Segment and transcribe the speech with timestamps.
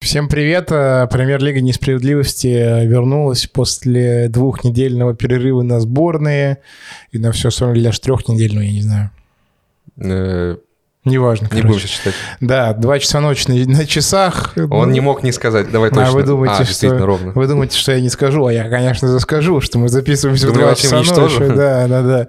[0.00, 0.72] Всем привет!
[0.72, 2.46] Э, Премьер-лига несправедливости
[2.86, 6.58] вернулась после двухнедельного перерыва на сборные
[7.12, 9.10] и на все остальное, или даже трехнедельного, я не знаю.
[9.98, 10.56] Э,
[11.04, 12.14] Неважно, Не будем сейчас читать.
[12.40, 14.54] Да, два часа ночи на, на часах.
[14.70, 15.70] Он не мог не сказать.
[15.70, 16.08] Давай точно.
[16.08, 17.06] А вы думаете, а, что...
[17.06, 17.32] ровно.
[17.32, 20.52] Вы думаете, что я не скажу, а я, конечно же, скажу, что мы записываемся в
[20.54, 21.38] два часа ночи.
[21.54, 22.26] Да, да, да.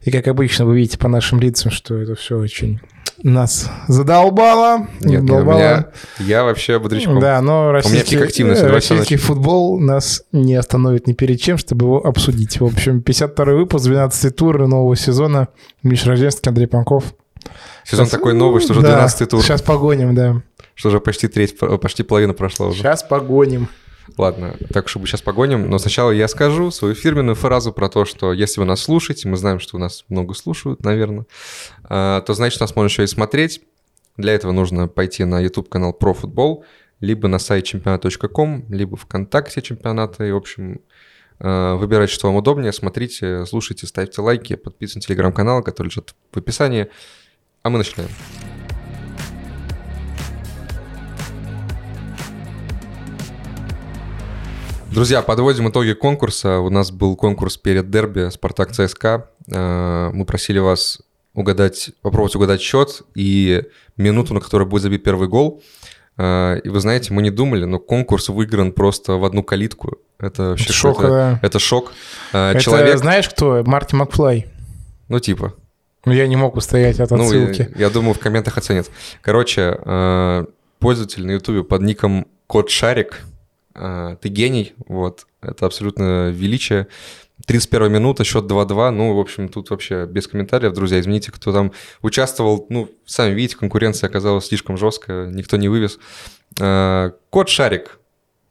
[0.00, 2.80] И как обычно, вы видите по нашим лицам, что это все очень
[3.22, 4.88] нас задолбало.
[5.00, 5.56] Нет, у задолбало.
[5.58, 5.86] меня...
[6.18, 7.20] Я вообще бодрячком.
[7.20, 11.86] Да, но российский, э, два часа российский футбол нас не остановит ни перед чем, чтобы
[11.86, 12.60] его обсудить.
[12.60, 15.48] В общем, 52-й выпуск, 12 тур нового сезона.
[15.82, 17.14] Миша Рождественский, Андрей Панков.
[17.84, 19.42] Сезон Сейчас- такой новый, что уже Да, 12 тур.
[19.42, 20.42] Сейчас погоним, да.
[20.74, 22.78] Что уже почти треть, почти половина прошла уже.
[22.78, 23.68] Сейчас погоним.
[24.16, 25.68] Ладно, так чтобы сейчас погоним.
[25.68, 29.36] Но сначала я скажу свою фирменную фразу про то, что если вы нас слушаете, мы
[29.36, 31.26] знаем, что у нас много слушают, наверное,
[31.84, 33.62] а, то значит, нас можно еще и смотреть.
[34.16, 36.64] Для этого нужно пойти на YouTube-канал про футбол,
[37.00, 40.24] либо на сайт чемпионат.ком, либо ВКонтакте чемпионата.
[40.24, 40.80] И, в общем,
[41.40, 42.72] э, выбирайте, что вам удобнее.
[42.72, 46.88] Смотрите, слушайте, ставьте лайки, подписывайтесь на телеграм-канал, который лежит в описании.
[47.62, 48.10] А мы начинаем.
[54.94, 56.60] Друзья, подводим итоги конкурса.
[56.60, 59.28] У нас был конкурс перед дерби Спартак ЦСКА.
[59.52, 61.00] Э, Мы просили вас
[61.34, 63.64] угадать, попробовать угадать счет и
[63.96, 65.62] минуту, на которой будет забит первый гол.
[66.16, 69.98] Э, И вы знаете, мы не думали, но конкурс выигран просто в одну калитку.
[70.20, 71.40] Это вообще Шок, какой-то- да.
[71.42, 71.92] Это шок.
[72.32, 73.64] Э, Это Человек, знаешь кто?
[73.66, 74.46] Марти Макфлай.
[75.08, 75.54] ну типа,
[76.04, 77.68] Ну, я не мог устоять от ну, отсылки.
[77.74, 78.88] я, я думаю, в комментах оценят.
[79.22, 79.76] Короче,
[80.78, 83.22] пользователь на Ютубе под ником Кот Шарик,
[83.74, 86.86] ты гений, вот, это абсолютно величие.
[87.46, 91.72] 31 минута, счет 2-2, ну, в общем, тут вообще без комментариев, друзья, извините, кто там
[92.00, 95.98] участвовал, ну, сами видите, конкуренция оказалась слишком жесткая, никто не вывез.
[96.60, 97.98] Э, Кот Шарик,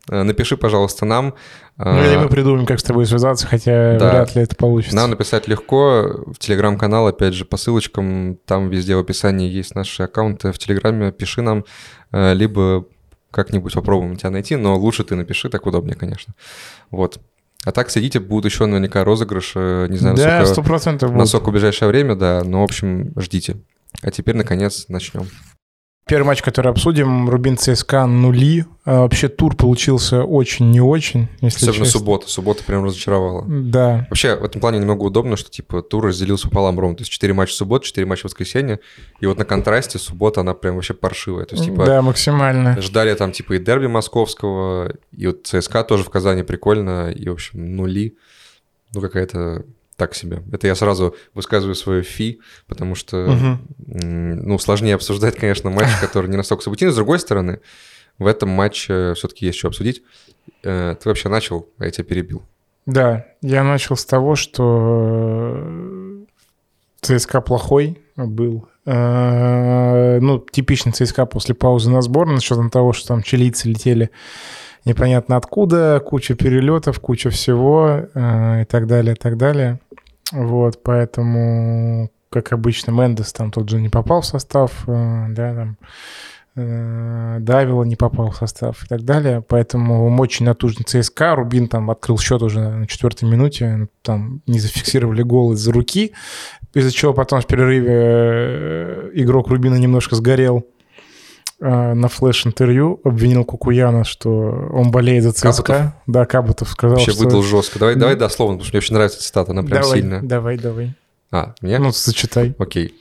[0.09, 1.33] э, напиши, пожалуйста, нам.
[1.77, 4.11] Ну, или мы придумаем, как с тобой связаться, хотя Да.
[4.11, 4.95] вряд ли это получится.
[4.95, 10.03] нам написать легко в телеграм-канал, опять же, по ссылочкам, там везде в описании есть наши
[10.03, 11.63] аккаунты в телеграме, пиши нам,
[12.11, 12.85] либо
[13.33, 16.33] как-нибудь попробуем тебя найти, но лучше ты напиши, так удобнее, конечно.
[16.91, 17.19] Вот.
[17.65, 21.19] А так следите, будут еще наверняка розыгрыши, не знаю, да, насколько, сто процентов будет.
[21.19, 23.57] насколько в ближайшее время, да, но, в общем, ждите.
[24.01, 25.27] А теперь, наконец, начнем.
[26.05, 28.65] Первый матч, который обсудим, Рубин ЦСКА нули.
[28.83, 31.99] А, вообще тур получился очень не очень, если Особенно честно.
[31.99, 32.29] суббота.
[32.29, 33.45] Суббота прям разочаровала.
[33.47, 34.05] Да.
[34.09, 36.97] Вообще, в этом плане немного удобно, что, типа, тур разделился пополам ровно.
[36.97, 38.81] То есть 4 матча в субботу, 4 матча в воскресенье.
[39.21, 41.45] И вот на контрасте суббота, она прям вообще паршивая.
[41.45, 42.81] То есть, типа, да, максимально.
[42.81, 47.31] ждали там, типа, и дерби московского, и вот ЦСКА тоже в Казани прикольно, и, в
[47.33, 48.17] общем, нули.
[48.93, 49.63] Ну, какая-то
[50.03, 50.43] так себе.
[50.51, 53.59] Это я сразу высказываю свою фи, потому что, м,
[54.47, 56.91] ну, сложнее обсуждать, конечно, матч, который не настолько событийный.
[56.91, 57.59] С другой стороны,
[58.19, 60.03] в этом матче все-таки есть что обсудить.
[60.63, 62.43] Э, Ты вообще начал, а я тебя перебил.
[62.85, 66.25] Да, я начал с того, что э,
[67.01, 68.67] ЦСКА плохой был.
[68.85, 74.09] Э, Ну, типичный ЦСКА после паузы на сборной, с учетом того, что там чилийцы летели
[74.85, 78.01] непонятно откуда, куча перелетов, куча всего
[78.61, 79.79] и так далее, и так далее.
[80.33, 85.77] Вот, поэтому, как обычно, Мендес там тот же не попал в состав, э, да, там,
[86.55, 89.43] э, Давила не попал в состав и так далее.
[89.47, 91.35] Поэтому им очень натужный ЦСКА.
[91.35, 93.87] Рубин там открыл счет уже на четвертой минуте.
[94.01, 96.13] Там не зафиксировали гол из-за руки.
[96.73, 100.65] Из-за чего потом в перерыве э, игрок Рубина немножко сгорел
[101.63, 102.99] на флеш-интервью.
[103.03, 104.29] Обвинил Кукуяна, что
[104.73, 105.63] он болеет за ЦСКА.
[105.63, 105.91] Кабутов?
[106.07, 107.23] Да, Кабутов сказал, Вообще что...
[107.23, 107.79] выдал жестко.
[107.79, 110.21] Давай, давай дословно, потому что мне очень нравится цитата, она прям давай, сильная.
[110.21, 110.93] давай, давай.
[111.31, 111.79] А, мне?
[111.79, 112.53] Ну, зачитай.
[112.59, 112.93] Окей.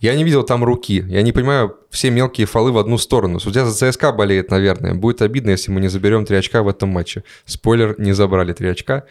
[0.00, 1.04] Я не видел там руки.
[1.08, 3.38] Я не понимаю все мелкие фолы в одну сторону.
[3.38, 4.94] Судья за ЦСКА болеет, наверное.
[4.94, 7.22] Будет обидно, если мы не заберем три очка в этом матче.
[7.44, 9.04] Спойлер, не забрали три очка.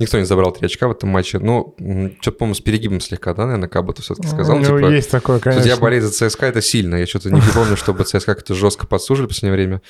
[0.00, 1.38] Никто не забрал три очка в этом матче.
[1.38, 1.76] Ну,
[2.20, 4.58] что-то, по-моему, с перегибом слегка, да, наверное, Кабата все-таки сказал.
[4.58, 5.62] ну, типа, есть такое, конечно.
[5.62, 6.96] Судья болеет за ЦСКА, это сильно.
[6.96, 9.82] Я что-то не припомню, чтобы ЦСКА как-то жестко подсужили в последнее время.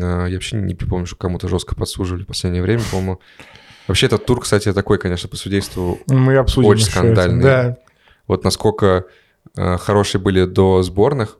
[0.00, 3.18] А, Я вообще не припомню, что кому-то жестко подсужили в последнее время, по-моему.
[3.88, 6.90] Вообще этот тур, кстати, такой, конечно, по судейству Мы обсудим очень это.
[6.92, 7.42] скандальный.
[7.42, 7.76] Да,
[8.28, 9.04] вот насколько
[9.56, 11.38] э, хорошие были до сборных,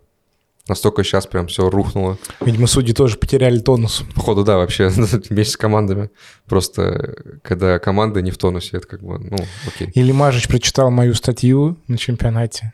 [0.69, 2.19] настолько сейчас прям все рухнуло.
[2.41, 4.03] видимо, судьи тоже потеряли тонус.
[4.15, 6.11] Походу, да, вообще, вместе с командами.
[6.47, 9.91] Просто, когда команда не в тонусе, это как бы, ну, окей.
[9.95, 12.73] Или Мажич прочитал мою статью на чемпионате.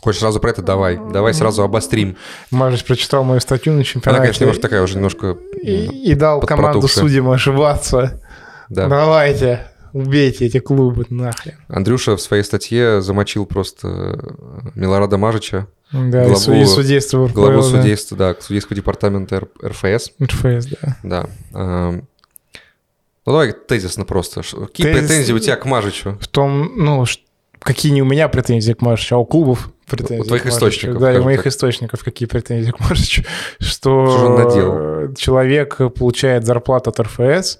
[0.00, 0.62] Хочешь сразу про это?
[0.62, 0.98] Давай.
[1.12, 2.16] Давай сразу обострим.
[2.50, 4.22] Мажич прочитал мою статью на Она, чемпионате.
[4.22, 5.36] конечно, немножко такая уже немножко...
[5.62, 8.22] и, и дал команду судьям ошибаться.
[8.68, 8.88] Да.
[8.88, 9.66] Давайте.
[9.96, 11.54] Убейте эти клубы нахрен.
[11.68, 17.32] Андрюша в своей статье замочил просто э, Милорада Мажича, Да, и Главу- и судейство в
[17.32, 17.80] главу РПЛ, да.
[17.82, 20.12] судейства, да, судейского департамента Р- РФС.
[20.22, 20.96] РФС, да.
[21.02, 21.26] Да.
[21.58, 22.08] эм.
[23.24, 24.42] Ну давай тезисно просто.
[24.42, 26.16] Какие Тезис- претензии у тебя к Мажичу?
[26.20, 27.04] В том, ну,
[27.58, 30.20] какие не у меня претензии к Машичу, а у клубов претензии.
[30.22, 31.52] У твоих источников, Да, и моих так.
[31.52, 33.22] источников какие претензии к Машичу.
[33.58, 35.14] Что, Что же он наделал?
[35.14, 37.58] человек получает зарплату от РФС,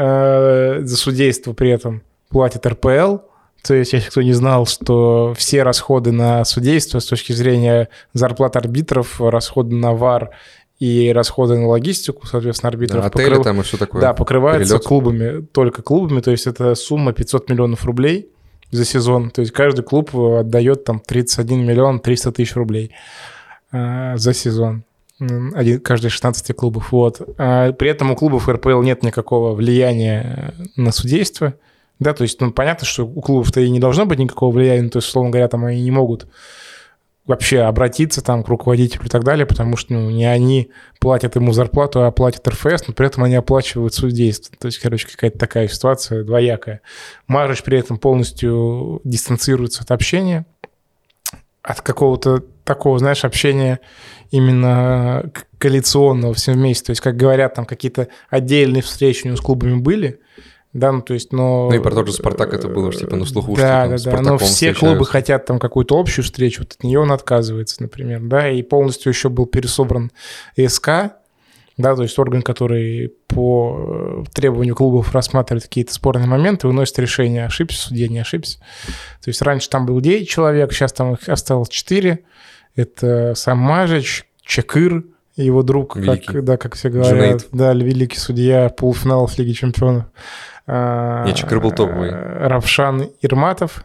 [0.00, 3.18] э, за судейство при этом платит РПЛ,
[3.62, 8.56] то есть, если кто не знал, что все расходы на судейство с точки зрения зарплат
[8.56, 10.30] арбитров, расходы на ВАР
[10.78, 14.00] и расходы на логистику, соответственно, арбитров Да, отели покрыв- там и все такое.
[14.00, 14.86] да, покрывается Перелет.
[14.86, 18.30] клубами, только клубами, то есть это сумма 500 миллионов рублей
[18.70, 19.30] за сезон.
[19.30, 22.92] То есть каждый клуб отдает там 31 миллион 300 тысяч рублей
[23.72, 24.84] э, за сезон.
[25.20, 26.92] Один, каждый из 16 клубов.
[26.92, 27.20] Вот.
[27.38, 31.54] А при этом у клубов РПЛ нет никакого влияния на судейство.
[31.98, 34.98] Да, то есть, ну, понятно, что у клубов-то и не должно быть никакого влияния, то
[34.98, 36.26] есть, условно говоря, там они не могут
[37.26, 41.52] вообще обратиться там к руководителю и так далее, потому что ну, не они платят ему
[41.52, 44.56] зарплату, а платят РФС, но при этом они оплачивают судейство.
[44.58, 46.80] То есть, короче, какая-то такая ситуация двоякая.
[47.26, 50.46] Марыч при этом полностью дистанцируется от общения,
[51.62, 52.44] от какого-то
[52.74, 53.80] такого, знаешь, общения
[54.30, 56.86] именно к- коалиционного всем вместе.
[56.86, 60.20] То есть, как говорят, там какие-то отдельные встречи у него с клубами были,
[60.72, 61.68] да, ну то есть, но...
[61.68, 64.10] Ну и про тот же «Спартак» это было, что, типа, на слуху, Да, там да,
[64.12, 64.74] да, но все клубы
[65.04, 65.10] встречаются.
[65.12, 69.30] хотят там какую-то общую встречу, вот от нее он отказывается, например, да, и полностью еще
[69.30, 70.12] был пересобран
[70.68, 70.88] СК,
[71.76, 77.46] да, то есть орган, который по э, требованию клубов рассматривает какие-то спорные моменты, выносит решение,
[77.46, 78.58] ошибся судья, не ошибся.
[79.24, 82.20] То есть раньше там был 9 человек, сейчас там их осталось 4.
[82.76, 85.04] Это сам Мажич, Чакыр,
[85.36, 86.26] его друг, Великий.
[86.26, 87.48] как, да, как все говорят, Джунейд.
[87.52, 90.04] да, великий судья полуфиналов Лиги Чемпионов.
[90.66, 92.10] А, Не, Чакыр был топовый.
[92.10, 93.84] Равшан Ирматов,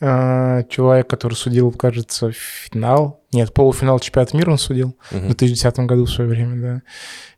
[0.00, 3.20] а, человек, который судил, кажется, финал.
[3.32, 5.26] Нет, полуфинал чемпионата мира он судил в Мгм.
[5.28, 6.82] 2010 году в свое время, да.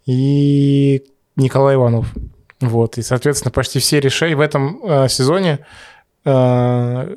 [0.07, 1.03] И
[1.37, 2.13] Николай Иванов.
[2.61, 2.97] Вот.
[2.99, 5.59] И, соответственно, почти все решения в этом э, сезоне
[6.25, 7.17] э,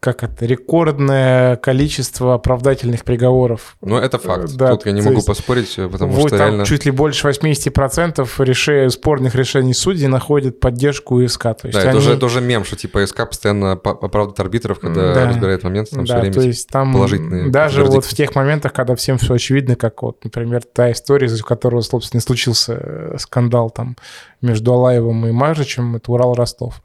[0.00, 3.76] как это, рекордное количество оправдательных приговоров.
[3.80, 4.54] Ну, это факт.
[4.56, 6.64] Да, Тут я не могу есть поспорить, э, потому Вот что там реально...
[6.66, 11.42] чуть ли больше 80% реши- спорных решений судей находят поддержку ИСК.
[11.42, 14.40] То есть Да, это они- уже, это уже мем, что типа СК постоянно по- оправдывает
[14.40, 15.26] арбитров, когда Да.
[15.28, 17.96] разбирает момент, там все да, время то есть там положительные даже вердикты.
[17.96, 21.80] вот в тех моментах, когда всем все очевидно, как вот, например, та история, из-за которого,
[21.80, 23.96] собственно, и случился э, скандал там
[24.40, 26.82] между Алаевым и Мажичем, это Урал-Ростов.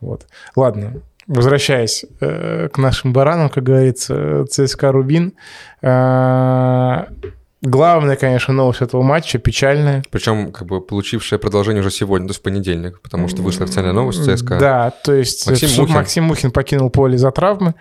[0.00, 0.26] Вот.
[0.56, 5.32] Ладно, возвращаясь э, к нашим баранам, как говорится, э, ЦСКА Рубин.
[5.82, 7.06] Э,
[7.62, 10.02] главная, конечно, новость этого матча, печальная.
[10.10, 13.92] Причем, как бы, получившее продолжение уже сегодня, то есть в понедельник, потому что вышла официальная
[13.92, 14.58] новость ЦСКА.
[14.58, 15.94] Да, то есть Максим Максим, Мухин.
[15.94, 17.74] Максим Мухин покинул поле за травмы,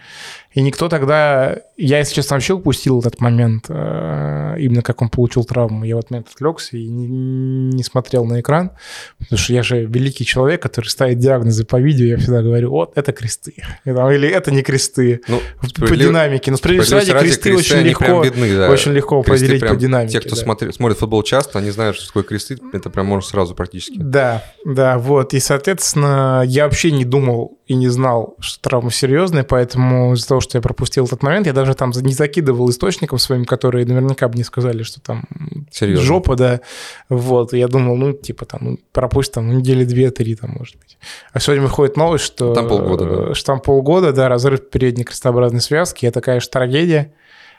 [0.53, 1.57] и никто тогда...
[1.75, 5.83] Я, если честно, вообще упустил этот момент, э, именно как он получил травму.
[5.83, 8.71] Я в этот момент отвлекся и не, не смотрел на экран,
[9.17, 12.91] потому что я же великий человек, который ставит диагнозы по видео, я всегда говорю, вот,
[12.95, 13.55] это кресты.
[13.85, 15.21] Или это не кресты.
[15.27, 16.51] Ну, По справедлив- динамике.
[16.51, 18.69] Но справедливости ради, справедливости кресты, ради, очень легко, видны, да.
[18.69, 20.13] очень легко Кресты определить по динамике.
[20.13, 20.41] Те, кто да.
[20.41, 23.97] смотри- смотрит футбол часто, они знают, что такое кресты, это прям можно сразу практически.
[23.97, 25.33] Да, да, вот.
[25.33, 30.41] И, соответственно, я вообще не думал и не знал, что травма серьезная, поэтому из-за того,
[30.41, 34.37] что я пропустил этот момент, я даже там не закидывал источникам своим, которые наверняка бы
[34.37, 35.23] не сказали, что там
[35.71, 36.03] Серьезно.
[36.03, 36.59] жопа, да.
[37.07, 37.53] Вот.
[37.53, 40.97] Я думал, ну, типа там, ну, пропусть там ну, недели две-три, там, может быть.
[41.31, 42.53] А сегодня выходит новость, что...
[42.53, 43.33] Там полгода, да.
[43.33, 46.05] Что там полгода, да, разрыв передней крестообразной связки.
[46.05, 47.13] Это, конечно, трагедия.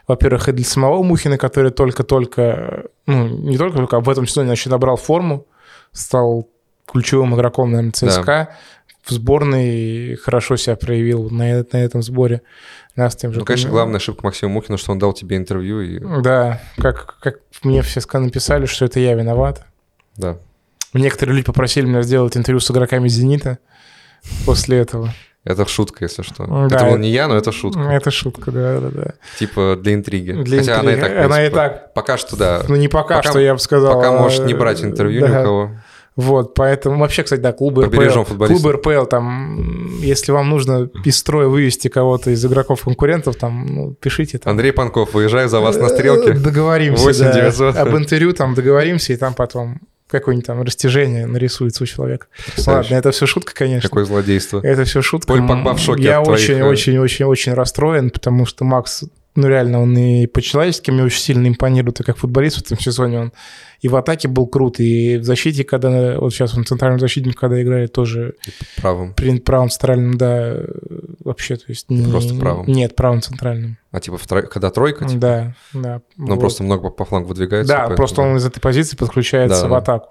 [0.07, 4.69] Во-первых, и для самого Мухина, который только-только, ну, не только-только, а в этом сезоне вообще
[4.69, 5.47] набрал форму,
[5.93, 6.51] стал
[6.87, 8.55] ключевым игроком, наверное, ЦСКА.
[9.05, 12.41] В сборной хорошо себя проявил на, э- на этом сборе.
[12.97, 15.99] Нас тем же Ну, конечно, главная ошибка Максима Мухина, что он дал тебе интервью, и
[16.23, 19.65] Да, как, как мне все написали, что это я виноват.
[20.17, 20.39] да.
[20.95, 23.59] Некоторые люди попросили меня сделать интервью с игроками «Зенита»
[24.47, 25.13] после этого.
[25.43, 26.47] Это шутка, если что.
[26.47, 27.81] Да, это был это- не я, но это шутка.
[27.81, 29.15] Это шутка, да, да, да.
[29.39, 30.31] Типа для интриги.
[30.33, 31.15] Для Хотя она и интриги.
[31.15, 31.95] так, Она и принципе, так.
[31.95, 32.63] Пока что, да.
[32.69, 33.93] Ну, не пока, Пока- что я бы сказал.
[33.95, 35.41] Пока а, можешь не брать интервью ни да.
[35.41, 35.71] у кого.
[36.17, 41.49] Вот, поэтому вообще, кстати, да, клубы РПЛ, клубы РПЛ, там, если вам нужно из строя
[41.49, 44.39] вывести кого-то из игроков-конкурентов, там, ну, пишите.
[44.39, 44.53] Там.
[44.53, 46.33] Андрей Панков, выезжаю за вас на Э, стрелке.
[46.35, 47.33] Договоримся, 8 да.
[47.33, 47.77] 900.
[47.77, 52.27] Об интервью там договоримся, и там потом какое-нибудь там растяжение нарисуется у человека.
[52.47, 52.71] Потрясающе.
[52.71, 53.89] Ладно, это все шутка, конечно.
[53.89, 54.61] Какое злодейство.
[54.63, 55.27] Это все шутка.
[55.27, 58.65] Поль Погба в шоке Я от твоих, очень, э, очень, очень, очень расстроен, потому что
[58.65, 59.03] Макс
[59.37, 63.21] ну реально, он и по-человечески мне очень сильно импонирует, и как футболист в этом сезоне
[63.21, 63.33] он
[63.85, 67.63] и в атаке был крут, и в защите, когда, вот сейчас он центральным защитником, когда
[67.63, 68.35] играет, тоже...
[68.47, 69.13] И правым.
[69.13, 70.57] При, правым центральным, да,
[71.23, 71.91] вообще, то есть...
[71.91, 72.67] Не, Просто правым?
[72.67, 73.77] Нет, правым центральным.
[73.91, 74.41] А типа, втро...
[74.41, 75.05] когда тройка?
[75.05, 75.21] Типа?
[75.21, 76.01] Да, да.
[76.17, 76.41] Ну, вот.
[76.41, 77.75] просто много по флангу выдвигается.
[77.75, 77.97] Да, поэтому...
[77.99, 80.09] просто он из этой позиции подключается да, в атаку.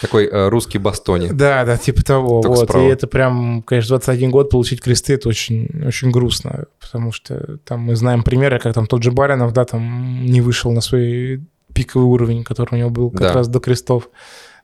[0.00, 1.28] Такой э, русский Бастони.
[1.28, 2.42] Да, да, типа того.
[2.42, 2.68] Только вот.
[2.68, 2.86] Справа.
[2.86, 7.80] И это прям, конечно, 21 год получить кресты, это очень, очень грустно, потому что там
[7.80, 12.06] мы знаем примеры, как там тот же Баринов, да, там не вышел на свой пиковый
[12.06, 13.32] уровень, который у него был как да.
[13.32, 14.08] раз до крестов.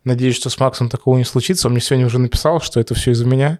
[0.04, 1.68] Надеюсь, что с Максом такого не случится.
[1.68, 3.58] Он мне сегодня уже написал, что это все из-за меня.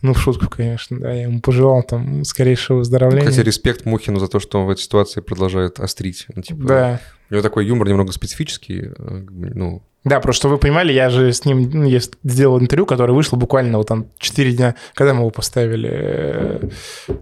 [0.00, 1.12] Ну, в шутку, конечно, да.
[1.12, 3.28] Я ему пожелал там скорейшего выздоровления.
[3.28, 6.26] Кстати, респект Мухину за то, что он в этой ситуации продолжает острить.
[6.34, 7.00] Ну, типа, да.
[7.30, 8.90] У него такой юмор немного специфический.
[8.96, 13.12] Э, ну, да, просто вы понимали, я же с ним ну, я сделал интервью, которое
[13.12, 14.74] вышло буквально вот там 4 дня.
[14.94, 15.88] Когда мы его поставили?
[15.92, 16.68] Э,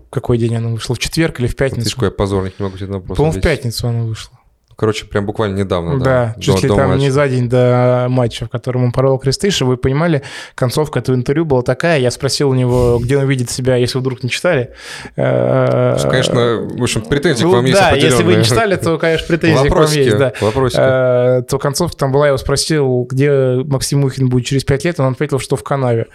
[0.08, 0.94] какой день оно вышло?
[0.94, 1.90] В четверг или в пятницу?
[1.90, 4.39] Ты какой позорник, не могу тебе на вопрос По-моему, в пятницу оно вышло.
[4.80, 6.34] Короче, прям буквально недавно, да.
[6.34, 7.00] Да, чуть до, ли до там матча.
[7.02, 10.22] не за день до матча, в котором он порвал кресты, чтобы вы понимали,
[10.54, 11.98] концовка этого интервью была такая.
[11.98, 14.70] Я спросил у него, где он видит себя, если вдруг не читали.
[15.16, 18.96] Э, конечно, в общем, претензии ну, к вам есть Да, если вы не читали, то,
[18.96, 20.16] конечно, претензии к вам есть.
[20.16, 20.32] Да.
[20.40, 20.80] Вопросики.
[20.80, 24.98] Э, то концовка там была, я его спросил, где Максим Мухин будет через пять лет,
[24.98, 26.06] он ответил, что в канаве.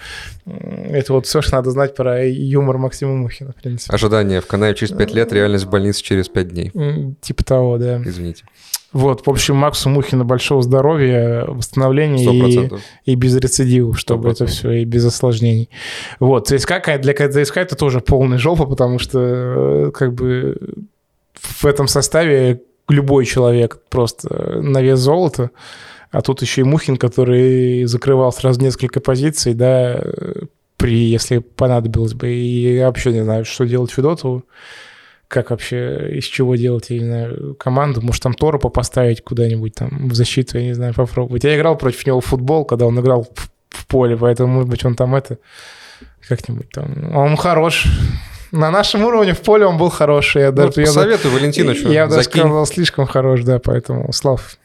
[0.46, 3.94] Это вот все, что надо знать про юмор Максима Мухина, в принципе.
[3.94, 6.72] Ожидание в канаве через пять лет, реальность в больнице через пять дней.
[7.22, 8.02] Типа того, да.
[8.06, 8.44] Извините.
[8.94, 12.70] Вот, в общем, Максу Мухину большого здоровья, восстановления
[13.06, 14.32] и, и без рецидивов, чтобы 100%.
[14.32, 15.70] это все, и без осложнений.
[16.22, 20.58] Вот, ЦСКА, для ЦСКА это тоже полный жопа, потому что э, как бы
[21.34, 25.50] в этом составе любой человек просто на вес золота,
[26.12, 30.02] а тут еще и Мухин, который закрывал сразу несколько позиций, да,
[30.78, 32.30] при, если понадобилось бы.
[32.30, 34.44] И я вообще не знаю, что делать Федотову
[35.28, 38.02] как вообще, из чего делать, я не знаю, команду.
[38.02, 41.44] Может, там Торопа поставить куда-нибудь там в защиту, я не знаю, попробовать.
[41.44, 44.86] Я играл против него в футбол, когда он играл в, в поле, поэтому, может быть,
[44.86, 45.40] он там это
[46.28, 47.16] как-нибудь там...
[47.16, 47.86] Он хорош.
[48.52, 50.44] На нашем уровне в поле он был хороший.
[50.44, 51.90] Я даже, ну, посоветую я, Валентиновичу.
[51.90, 54.58] Я даже сказал, слишком хорош, да, поэтому, Слав,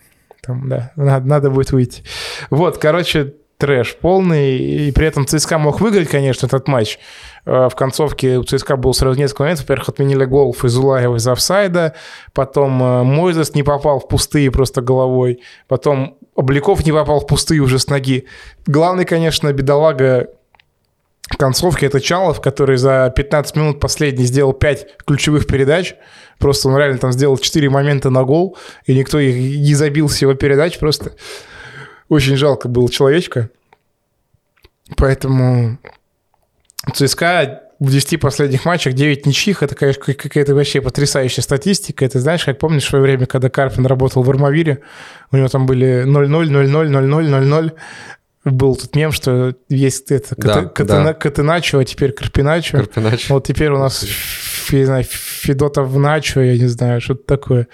[0.42, 2.02] там, да, надо, надо будет выйти.
[2.50, 6.98] Вот, короче, трэш полный, и при этом ЦСКА мог выиграть, конечно, этот матч.
[7.44, 9.64] Э, в концовке у ЦСКА было сразу несколько моментов.
[9.64, 11.94] Во-первых, отменили гол Файзулаева из офсайда,
[12.32, 17.60] потом э, Мойзес не попал в пустые просто головой, потом Обликов не попал в пустые
[17.60, 18.26] уже с ноги.
[18.66, 20.28] Главный, конечно, бедолага
[21.36, 25.94] концовки это Чалов, который за 15 минут последний сделал 5 ключевых передач.
[26.38, 28.56] Просто он реально там сделал 4 момента на гол,
[28.86, 30.78] и никто их не забил с его передач.
[30.78, 31.12] Просто
[32.08, 33.50] очень жалко было человечка.
[34.96, 35.78] Поэтому
[36.92, 39.62] ЦСКА в 10 последних матчах 9 ничьих.
[39.62, 42.04] Это, конечно, какая-то вообще потрясающая статистика.
[42.04, 44.80] Это знаешь, как помнишь в свое время, когда Карпин работал в Армавире,
[45.30, 47.72] у него там были 0-0, 0-0, 0-0, 0-0.
[48.44, 51.14] Был тут мем, что есть это да, Катена, да.
[51.14, 52.78] Катеначо, а теперь Карпиначо.
[52.78, 53.34] Карпиначо.
[53.34, 54.06] Вот теперь у нас,
[54.70, 57.68] я не знаю, Федотов Начо, я не знаю, что-то такое.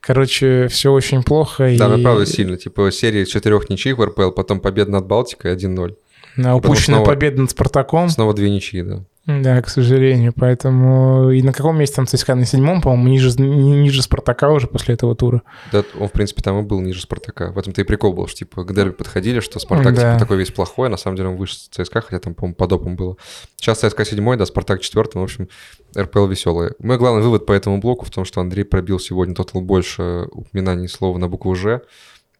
[0.00, 1.74] Короче, все очень плохо.
[1.78, 2.02] Да, и...
[2.02, 2.58] правда сильно.
[2.58, 5.96] Типа серия четырех ничьих в РПЛ, потом победа над Балтикой 1-0.
[6.36, 8.10] На упущенная снова, победа над Спартаком.
[8.10, 9.02] Снова две ничьи, да.
[9.26, 10.32] Да, к сожалению.
[10.32, 11.30] Поэтому...
[11.30, 12.36] И на каком месте там ЦСКА?
[12.36, 15.42] На седьмом, по-моему, ниже, ниже Спартака уже после этого тура.
[15.72, 17.50] Да, он, в принципе, там и был ниже Спартака.
[17.50, 20.12] В этом-то и прикол был, что, типа, к дерби подходили, что Спартак, да.
[20.12, 22.72] типа, такой весь плохой, а на самом деле он выше ЦСКА, хотя там, по-моему, под
[22.72, 23.16] опом было.
[23.56, 25.48] Сейчас ЦСКА седьмой, да, Спартак четвертый, в общем,
[25.98, 26.70] РПЛ веселый.
[26.78, 30.88] Мой главный вывод по этому блоку в том, что Андрей пробил сегодня тотал больше упоминаний
[30.88, 31.80] слова на букву «Ж».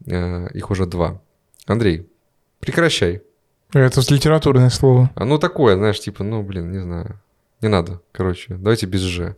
[0.07, 1.21] Э, их уже два.
[1.67, 2.09] Андрей,
[2.61, 3.23] прекращай.
[3.73, 5.11] Это литературное слово.
[5.15, 7.21] А ну такое, знаешь, типа, ну, блин, не знаю.
[7.61, 8.55] Не надо, короче.
[8.55, 9.35] Давайте без «ж».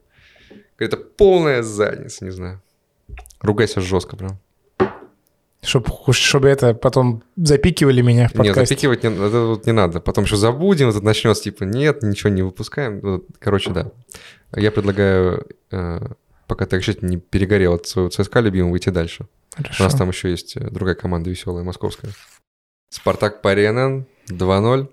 [0.78, 2.62] Это полная задница, не знаю.
[3.40, 4.38] Ругайся жестко прям.
[5.60, 8.60] Чтобы, чтобы это потом запикивали меня в подкасте.
[8.60, 9.98] Нет, запикивать не, это вот не надо.
[10.00, 13.24] Потом еще забудем, вот начнется типа, нет, ничего не выпускаем.
[13.40, 13.90] Короче, да.
[14.54, 15.98] Я предлагаю, э,
[16.46, 19.26] пока ты вообще не перегорел от своего ЦСКА любимого, выйти дальше.
[19.56, 19.82] Хорошо.
[19.82, 22.12] У нас там еще есть э, другая команда веселая, московская.
[22.90, 24.88] Спартак Паренен 2-0.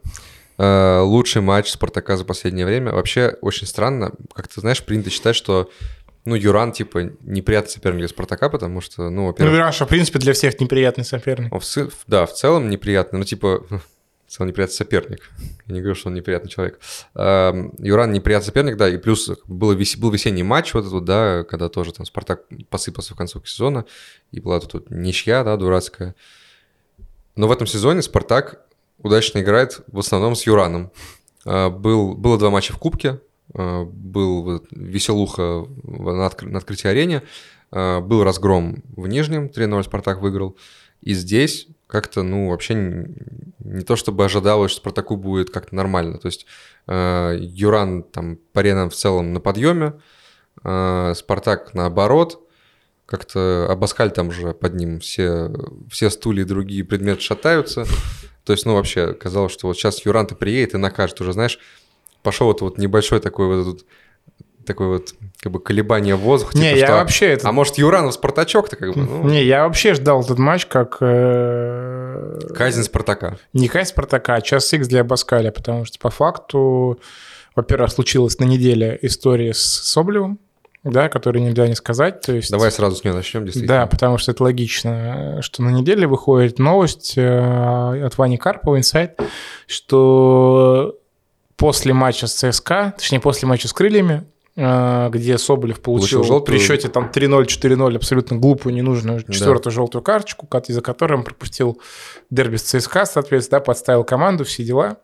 [0.58, 2.92] Э, лучший матч Спартака за последнее время.
[2.92, 4.12] Вообще очень странно.
[4.34, 5.70] Как ты знаешь, принято считать, что
[6.26, 9.52] ну, Юран, типа, неприятный соперник для Спартака, потому что, ну, во-первых...
[9.52, 11.54] Ну, Юран, что, в принципе, для всех неприятный соперник.
[11.54, 15.30] В, да, в целом неприятный, ну, типа, в целом неприятный соперник.
[15.68, 16.80] Я не говорю, что он неприятный человек.
[17.14, 19.98] Эм, Юран неприятный соперник, да, и плюс был, вес...
[19.98, 23.86] был весенний матч вот этот, да, когда тоже там Спартак посыпался в концовке сезона,
[24.32, 26.16] и была тут, тут ничья, да, дурацкая.
[27.36, 28.66] Но в этом сезоне Спартак
[29.00, 30.92] удачно играет в основном с Юраном.
[31.46, 33.20] А, был, было два матча в Кубке,
[33.54, 37.24] э, был веселуха на, на открытии арене,
[37.72, 40.58] э, был разгром в Нижнем, 3-0 Спартак выиграл,
[41.02, 43.16] и здесь как-то, ну, вообще не,
[43.60, 46.18] не то чтобы ожидалось, что Спартаку будет как-то нормально.
[46.18, 46.48] То есть
[46.88, 49.94] Юран там по аренам в целом на подъеме,
[50.62, 52.45] Спартак наоборот,
[53.06, 55.52] как-то Абаскаль там же под ним все,
[55.90, 57.86] все стулья и другие предметы шатаются.
[58.44, 61.60] То есть, ну, вообще, казалось, что вот сейчас Юранты приедет и накажет уже, знаешь,
[62.22, 63.86] пошел вот, вот небольшой такой вот этот
[64.66, 66.58] такое вот как бы колебание в воздухе.
[66.58, 67.48] Не, типа, я что, вообще это...
[67.48, 69.02] А может, Юранов Спартачок-то как бы?
[69.02, 70.98] Ну, Не, я вообще ждал этот матч как...
[71.02, 73.38] э, казнь Спартака.
[73.54, 77.00] Не казнь Спартака, а час X для Абаскаля, потому что по факту,
[77.56, 80.40] во-первых, случилась на неделе история с Соблевым,
[80.86, 82.22] да, который нельзя не сказать.
[82.22, 83.82] То есть, Давай сразу с нее начнем, действительно.
[83.82, 89.20] Да, потому что это логично, что на неделе выходит новость э, от Вани Карпова, инсайт,
[89.66, 90.96] что
[91.58, 94.26] после матча с ЦСКА, точнее, после матча с Крыльями,
[94.56, 96.58] э, где Соболев получил, Получил желтую.
[96.60, 99.34] при счете там 3-0, 4-0 абсолютно глупую, ненужную Да.
[99.34, 101.82] четвертую желтую карточку, из-за которой он пропустил
[102.30, 104.98] дерби с ЦСКА, соответственно, да, подставил команду, все дела.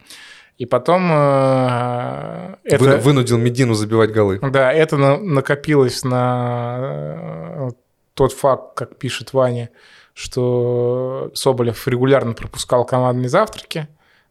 [0.62, 2.84] И потом э, это...
[2.84, 4.38] Вы- Вынудил Медину забивать голы.
[4.44, 7.70] Да, это на- накопилось на э,
[8.14, 9.72] тот факт, как пишет Ваня,
[10.14, 13.88] что Соболев регулярно пропускал командные завтраки.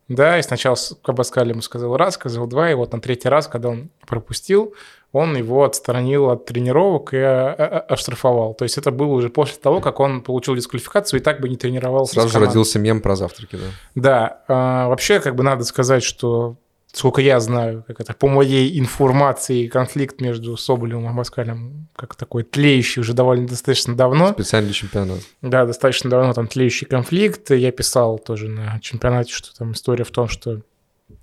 [0.06, 3.70] Да, и сначала Кабаскаль ему сказал раз, сказал два, и вот на третий раз, когда
[3.70, 4.72] он пропустил,
[5.12, 8.55] он его отстранил от тренировок и э, э, оштрафовал.
[8.55, 11.57] То есть это было уже после того, как он получил дисквалификацию и так бы не
[11.57, 12.14] тренировался.
[12.14, 13.67] Сразу же родился мем про завтраки, да.
[13.95, 16.57] Да, а, вообще, как бы надо сказать, что
[16.93, 22.45] сколько я знаю, как это, по моей информации, конфликт между Соболевым и Абаскалем, как такой
[22.45, 24.33] тлеющий уже довольно достаточно давно.
[24.33, 25.21] Специальный чемпионат.
[25.43, 27.50] Да, достаточно давно там тлеющий конфликт.
[27.50, 30.61] Я писал тоже на чемпионате, что там история в том, что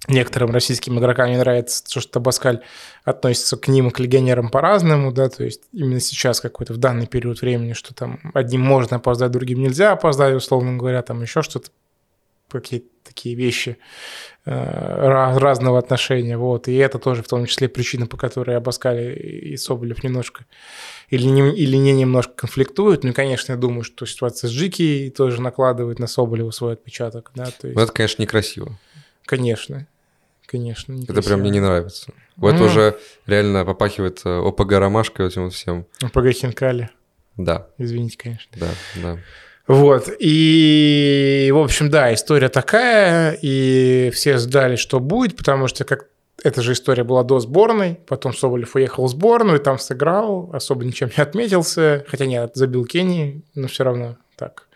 [0.07, 2.61] некоторым российским игрокам не нравится то, что Абаскаль
[3.03, 7.41] относится к ним к легионерам по-разному, да, то есть именно сейчас какой-то в данный период
[7.41, 11.69] времени, что там одним можно опоздать, другим нельзя опоздать, условно говоря, там еще что-то,
[12.49, 13.77] какие-то такие вещи
[14.45, 19.57] э, разного отношения, вот, и это тоже в том числе причина, по которой Абаскаль и
[19.57, 20.45] Соболев немножко
[21.09, 23.03] или не, или не немножко конфликтуют.
[23.03, 27.31] Ну, и, конечно, я думаю, что ситуация с Джики тоже накладывает на Соболева свой отпечаток,
[27.33, 28.77] да, то есть, Но это, конечно, некрасиво.
[29.27, 29.85] Конечно,
[30.47, 30.97] конечно.
[31.07, 32.11] Это прям мне не нравится.
[32.35, 32.65] Вот Ну.
[32.65, 35.85] уже реально попахивает э, ОПГ ромашкой этим вот всем.
[36.13, 36.89] ПГ Хинкали,
[37.35, 38.51] Да, извините, конечно.
[38.55, 39.17] да, да.
[39.67, 46.05] Вот, и, в общем, да, история такая, и все ждали, что будет, потому что как
[46.41, 51.09] эта же история была до сборной, потом Соболев уехал в сборную, там сыграл, особо ничем
[51.17, 54.66] не отметился, хотя нет, забил Кенни, но все равно так.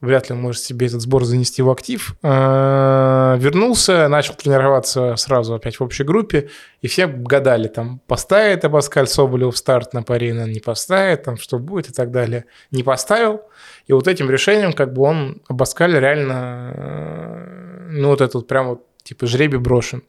[0.00, 2.14] Вряд ли он может себе этот сбор занести в актив.
[2.22, 6.50] А, Вернулся, начал тренироваться сразу опять в общей группе,
[6.82, 11.90] и все гадали, там, поставит Абаскаль Соболев старт на Парина, не поставит, там, что будет
[11.90, 12.44] и так далее.
[12.70, 13.42] Не поставил,
[13.86, 18.86] и вот этим решением как бы он, Абаскаль реально, э, ну вот этот прям вот
[19.02, 20.02] типа жребий брошен.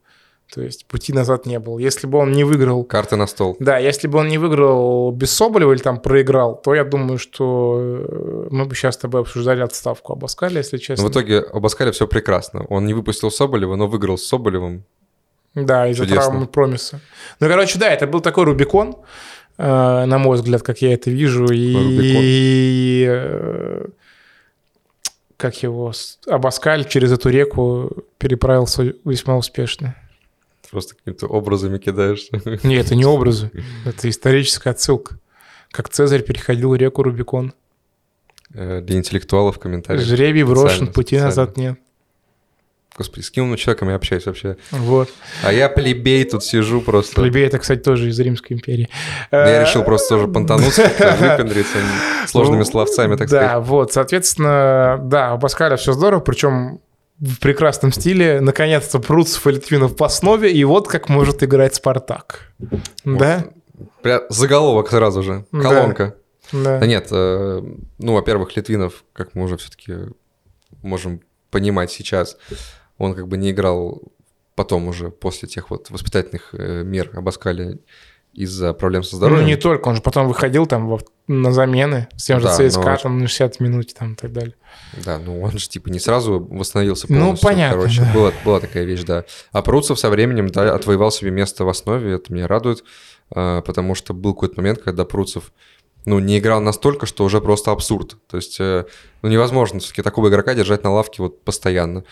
[0.53, 1.77] То есть пути назад не было.
[1.77, 2.83] Если бы он не выиграл...
[2.83, 3.55] Карты на стол.
[3.59, 7.77] Да, если бы он не выиграл без Соболева или там проиграл, то я думаю, что
[7.79, 11.03] э, мы бы сейчас с тобой обсуждали отставку Абаскаля, если честно.
[11.03, 12.65] Но в итоге у Баскаля все прекрасно.
[12.69, 14.85] Он не выпустил Соболева, но выиграл с Соболевым.
[15.53, 16.99] Да, из-за травмы Промиса.
[17.39, 18.95] Ну, короче, да, это был такой Рубикон,
[19.59, 21.45] э, на мой взгляд, как я это вижу.
[21.51, 23.85] И э,
[25.37, 25.91] как его...
[26.27, 29.95] Абаскаль через эту реку переправился весьма успешно.
[30.71, 32.41] Просто какими-то образами кидаешься.
[32.63, 33.51] Нет, это не образы,
[33.85, 35.17] это историческая отсылка.
[35.71, 37.53] Как Цезарь переходил реку Рубикон.
[38.53, 40.03] Э, Для интеллектуалов в комментариях.
[40.05, 41.25] Жребий брошен, пути специально.
[41.27, 41.79] назад нет.
[42.97, 44.57] Господи, с каким человеком я общаюсь вообще?
[44.71, 45.09] Вот.
[45.43, 47.15] А я плебей тут сижу просто.
[47.21, 48.89] Плебей это, кстати, тоже из Римской империи.
[49.31, 50.83] Я Э, решил просто тоже понтануться,
[51.19, 51.77] выпендриться
[52.27, 53.67] сложными Ну, словцами, так да, сказать.
[53.67, 56.81] вот, соответственно, да, у Паскаля все здорово, причем
[57.19, 58.39] в прекрасном стиле.
[58.41, 62.51] Наконец-то Пруцев и Литвинов в основе, и вот как может играть Спартак.
[63.03, 63.45] Да?
[64.01, 65.45] Прям заголовок сразу же.
[65.51, 66.15] Колонка.
[66.51, 66.79] Да.
[66.79, 67.61] Да нет, э,
[67.99, 69.93] ну, во-первых, Литвинов, как мы уже все-таки
[70.81, 72.37] можем понимать сейчас,
[72.97, 74.01] он как бы не играл
[74.55, 77.77] потом уже после тех вот воспитательных э, мер Абаскаля
[78.33, 79.47] из-за проблем со Ну, здоровьем.
[79.47, 82.91] не только, он же потом выходил там во- на замены с тем же Да, ЦСКА,
[82.91, 84.53] но- там на 60 минут там и так далее.
[85.03, 87.47] Да, ну он же типа не сразу восстановился Ну, полностью.
[87.49, 88.13] понятно, Короче, да.
[88.13, 89.25] была, была такая вещь, да.
[89.51, 92.83] А Пруцев со временем да, отвоевал себе место в основе, это меня радует,
[93.33, 95.51] а, потому что был какой-то момент, когда Пруцев
[96.05, 98.15] ну, не играл настолько, что уже просто абсурд.
[98.27, 98.85] То есть, э,
[99.21, 102.05] ну, невозможно все-таки такого игрока держать на лавке вот постоянно.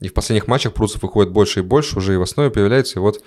[0.00, 3.00] И в последних матчах Пруцев выходит больше и больше, уже и в основе появляется, и
[3.02, 3.22] вот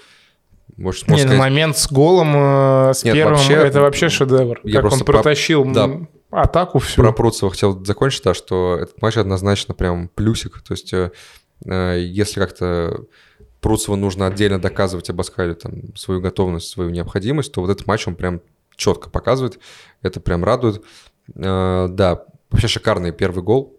[0.78, 4.60] Может, Не, ну, сказать, момент с голом, э, с Нет, первым, вообще, это вообще шедевр.
[4.64, 5.90] я как он про- протащил м, да.
[6.32, 7.02] атаку всю.
[7.02, 10.62] про Пруцева хотел закончить, да, что этот матч однозначно прям плюсик.
[10.62, 11.12] То есть, э,
[11.66, 13.06] э, если как-то
[13.60, 18.16] Пруцеву нужно отдельно доказывать Абаскалю там, свою готовность, свою необходимость, то вот этот матч он
[18.16, 18.42] прям
[18.76, 19.60] четко показывает.
[20.02, 20.84] Это прям радует.
[21.36, 23.78] Э, да, вообще шикарный первый гол.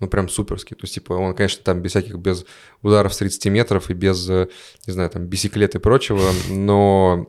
[0.00, 0.76] Ну, прям суперский.
[0.76, 2.44] То есть, типа, он, конечно, там без всяких, без
[2.82, 4.48] ударов с 30 метров и без, э,
[4.86, 7.28] не знаю, там, бисиклет и прочего, но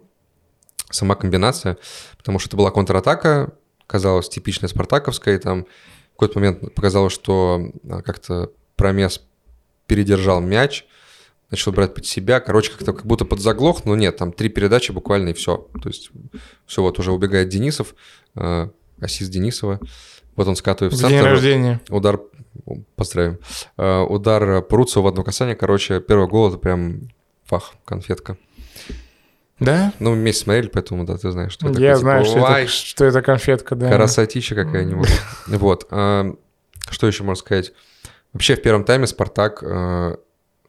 [0.91, 1.77] сама комбинация,
[2.17, 3.53] потому что это была контратака,
[3.88, 9.21] казалось типичная спартаковская, и там в какой-то момент показалось, что а, как-то Промес
[9.88, 10.86] передержал мяч,
[11.49, 15.29] начал брать под себя, короче, как-то как будто подзаглох, но нет, там три передачи буквально
[15.29, 15.67] и все.
[15.82, 16.12] То есть
[16.65, 17.95] все, вот уже убегает Денисов,
[18.36, 19.79] э, ассист Денисова,
[20.39, 21.30] вот он скатывает в В день центр.
[21.32, 21.82] рождения.
[21.89, 22.21] Удар,
[22.95, 23.39] поздравим,
[23.78, 27.10] Э, удар Пруцу в одно касание, короче, первый гол это прям
[27.45, 28.38] фах, конфетка.
[29.60, 29.91] Да?
[29.99, 31.82] Ну, вместе смотрели, поэтому, да, ты знаешь, что это.
[31.82, 33.91] Я такое, знаю, типа, что «Ай, это, что это конфетка, да.
[33.91, 35.10] Красотища какая-нибудь.
[35.47, 35.88] Вот.
[35.91, 36.34] а,
[36.89, 37.73] Что еще можно сказать?
[38.32, 39.62] Вообще в первом тайме Спартак...
[39.62, 40.15] э,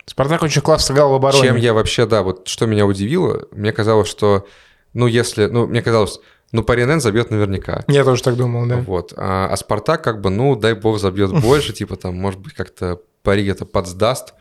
[0.07, 1.45] Спартак очень классно сыграл в обороне.
[1.45, 4.45] Чем я вообще, да, вот что меня удивило, мне казалось, что,
[4.93, 5.47] ну, если...
[5.47, 6.19] Ну, мне казалось,
[6.53, 7.85] ну, Паринен забьет наверняка.
[7.89, 8.77] Я тоже так думал, да.
[8.79, 9.13] Вот.
[9.17, 13.01] А, а Спартак как бы, ну, дай бог, забьет больше, типа там, может быть, как-то
[13.23, 14.35] пари это подсдаст.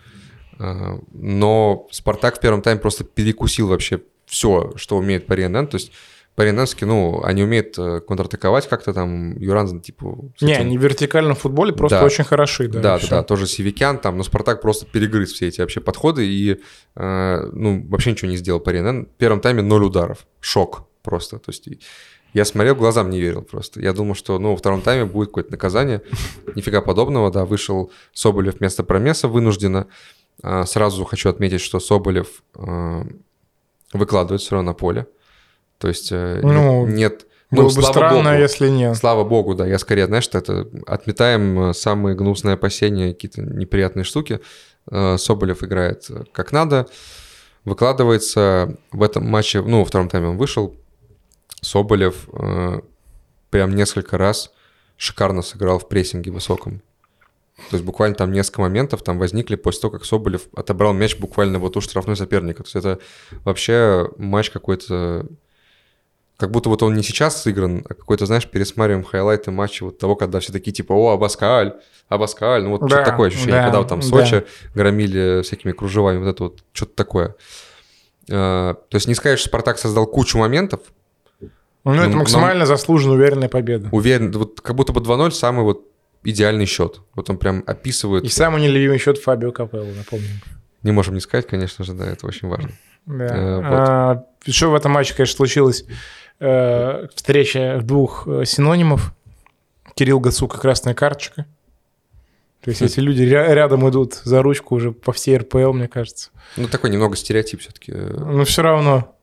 [0.57, 5.67] А, Но Спартак в первом тайме просто перекусил вообще все, что умеет Паринен.
[5.67, 5.91] То есть
[6.35, 10.17] Париненский, ну, они умеют э, контратаковать как-то там, Юран, типа...
[10.37, 12.05] с Не, этим- они в вертикальном футболе просто Да.
[12.05, 12.79] очень хороши, да.
[12.79, 16.61] да, да, тоже Сивикян там, но Спартак просто перегрыз все эти вообще подходы и,
[16.95, 19.07] э, ну, вообще ничего не сделал по РНН.
[19.07, 20.25] В первом тайме ноль ударов.
[20.39, 21.37] Шок просто.
[21.37, 21.67] То есть
[22.33, 23.81] я смотрел, глазам не верил просто.
[23.81, 26.01] Я думал, что, ну, во втором тайме будет какое-то наказание.
[26.55, 29.87] Нифига подобного, да, вышел Соболев вместо Промеса вынужденно.
[30.43, 33.03] А, Сразу хочу отметить, что Соболев э,
[33.93, 35.07] выкладывает все равно на поле.
[35.79, 37.25] То есть э, Ну, нет...
[37.51, 38.41] Было бы слава странно, богу.
[38.41, 38.95] если нет.
[38.95, 39.65] Слава богу, да.
[39.65, 44.39] Я скорее, знаешь, что это отметаем э, самые гнусные опасения, какие-то неприятные штуки.
[44.91, 46.85] Э, Соболев играет как надо,
[47.65, 50.75] выкладывается в этом матче, ну, во втором тайме он вышел.
[51.61, 52.81] Соболев э,
[53.49, 54.51] прям несколько раз
[54.97, 56.81] шикарно сыграл в прессинге высоком.
[57.69, 61.59] То есть буквально там несколько моментов там возникли после того, как Соболев отобрал мяч буквально
[61.59, 62.63] вот у штрафной соперника.
[62.63, 62.99] То есть это
[63.43, 65.25] вообще матч какой-то...
[66.37, 70.15] Как будто вот он не сейчас сыгран, а какой-то, знаешь, пересматриваем хайлайты матча вот того,
[70.15, 71.75] когда все такие типа, о, Абаскаль,
[72.07, 72.63] Абаскаль.
[72.63, 74.05] Ну вот Да, что-то такое ощущение, да, когда вот там да.
[74.05, 77.35] Сочи громили всякими кружевами, вот это вот что-то такое.
[78.31, 80.79] А, То есть не сказать, что Спартак создал кучу моментов,
[81.85, 83.89] Ну, это Ну, максимально заслуженно уверенная победа.
[83.91, 85.85] уверен, вот как будто бы 2-0 самый вот
[86.23, 86.99] идеальный счет.
[87.15, 88.25] Вот он прям описывает.
[88.25, 90.27] И самый нелюбимый счет Фабио Капелло, напомню.
[90.83, 92.71] Не можем не сказать, конечно же, да, это очень важно.
[93.05, 93.25] Да.
[93.25, 93.65] Э, вот.
[93.65, 95.85] А, Что в этом матче, конечно, случилось?
[96.39, 99.13] Э, Встреча двух э, синонимов.
[99.95, 101.45] Кирилл Гацук и красная карточка.
[102.61, 106.29] То есть эти люди ря- рядом идут за ручку уже по всей РПЛ, мне кажется.
[106.57, 107.93] Ну, такой немного стереотип все-таки.
[107.93, 109.15] Но все равно.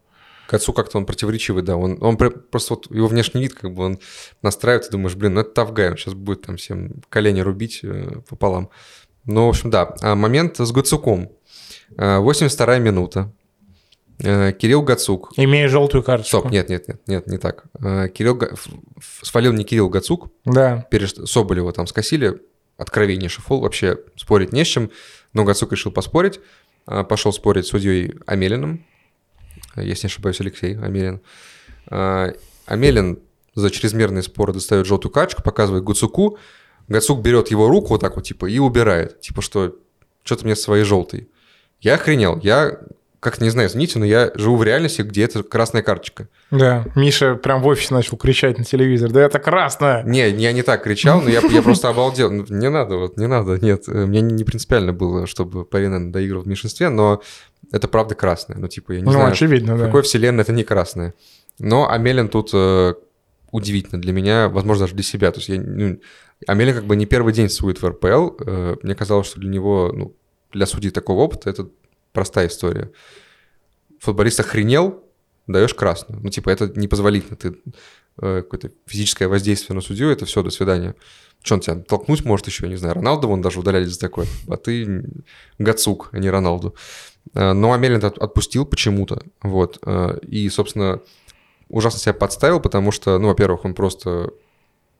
[0.46, 1.76] К отцу как-то он противоречивый, да.
[1.76, 3.98] Он, он пр- просто вот его внешний вид, как бы он
[4.42, 8.20] настраивает, ты думаешь, блин, ну это тавгай, он сейчас будет там всем колени рубить э,
[8.28, 8.70] пополам.
[9.24, 9.94] Ну, в общем, да.
[10.02, 11.30] А момент с Гацуком.
[11.96, 13.32] Э, 82 минута.
[14.22, 15.32] Э, Кирилл Гацук.
[15.36, 16.38] Имея желтую карточку.
[16.38, 17.64] Стоп, нет, нет, нет, нет, не так.
[17.82, 18.40] Э, Кирилл
[19.22, 20.86] свалил не Кирилл Гацук, Да.
[20.92, 22.40] переш- Соболева там скосили,
[22.76, 24.90] откровеннейший фол, вообще спорить не с чем,
[25.32, 26.40] но Гацук решил поспорить,
[27.08, 28.84] пошел спорить с судьей Амелиным,
[29.82, 31.20] если не ошибаюсь, Алексей Амелин.
[31.88, 32.32] А,
[32.66, 33.20] Амелин
[33.54, 36.38] за чрезмерные споры достает желтую карточку, показывает Гацуку,
[36.88, 39.76] Гацук берет его руку вот так вот, типа, и убирает, типа, что
[40.22, 41.28] что-то мне своей желтой.
[41.80, 42.80] Я охренел, я,
[43.26, 46.28] как не знаю, извините, но я живу в реальности, где это красная карточка.
[46.52, 46.84] Да.
[46.94, 49.10] Миша прям в офисе начал кричать на телевизор.
[49.10, 50.04] Да это красное!
[50.04, 52.30] Не, я не так кричал, но я, я просто обалдел.
[52.30, 53.88] Ну, Не надо, вот, не надо, нет.
[53.88, 57.20] Мне не, принципиально было, чтобы Паринен доигрывал в меньшинстве, но
[57.72, 58.58] это правда красное.
[58.58, 59.86] Ну, типа, я не ну, знаю, очевидно, в да.
[59.86, 61.12] какой вселенной это не красное.
[61.58, 62.94] Но Амелин тут э,
[63.50, 65.32] удивительно для меня, возможно, даже для себя.
[65.32, 65.98] То есть я, ну,
[66.46, 68.36] Амелин как бы не первый день сует в РПЛ.
[68.46, 70.14] э, мне казалось, что для него, ну,
[70.52, 71.68] для судей такого опыта это
[72.16, 72.90] простая история.
[74.00, 75.04] Футболист охренел,
[75.46, 76.20] даешь красную.
[76.22, 77.36] Ну, типа, это непозволительно.
[77.36, 77.48] Ты
[78.22, 80.94] э, какое-то физическое воздействие на судью, это все, до свидания.
[81.42, 82.94] Что он тебя толкнуть может еще, не знаю.
[82.94, 84.26] Роналду вон даже удаляли за такое.
[84.48, 85.04] А ты
[85.58, 86.74] Гацук, а не Роналду.
[87.34, 89.22] Э, Но Амелин от- отпустил почему-то.
[89.42, 89.78] Вот.
[89.86, 91.00] Э, И, собственно,
[91.68, 94.30] ужасно себя подставил, потому что, ну, во-первых, он просто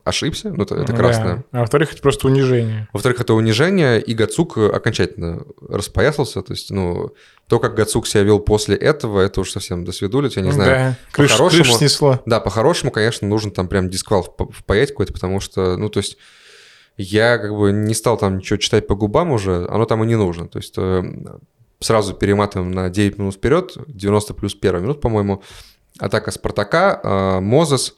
[0.07, 0.97] ошибся, ну, это, это Да.
[0.99, 1.45] красное.
[1.53, 2.89] А во-вторых, это просто унижение.
[2.93, 6.43] Во-вторых, это унижение, и Гацук окончательно распоясался.
[6.43, 7.11] То есть, ну,
[7.49, 10.71] то, как Гацук себя вел после этого, это уж совсем до свидулить, я не знаю.
[10.71, 12.21] Да, крышу, по-хорошему- крышу снесло.
[12.27, 16.17] Да, по-хорошему, конечно, нужен там прям дисквал вп- впаять какой-то, потому что, ну, то есть,
[16.97, 20.17] я как бы не стал там ничего читать по губам уже, оно там и не
[20.17, 20.49] нужно.
[20.49, 21.03] То есть, э,
[21.81, 25.43] сразу перематываем на 9 минут вперед, 90 плюс первая минут, по-моему.
[25.99, 27.97] Атака Спартака, э, Мозес,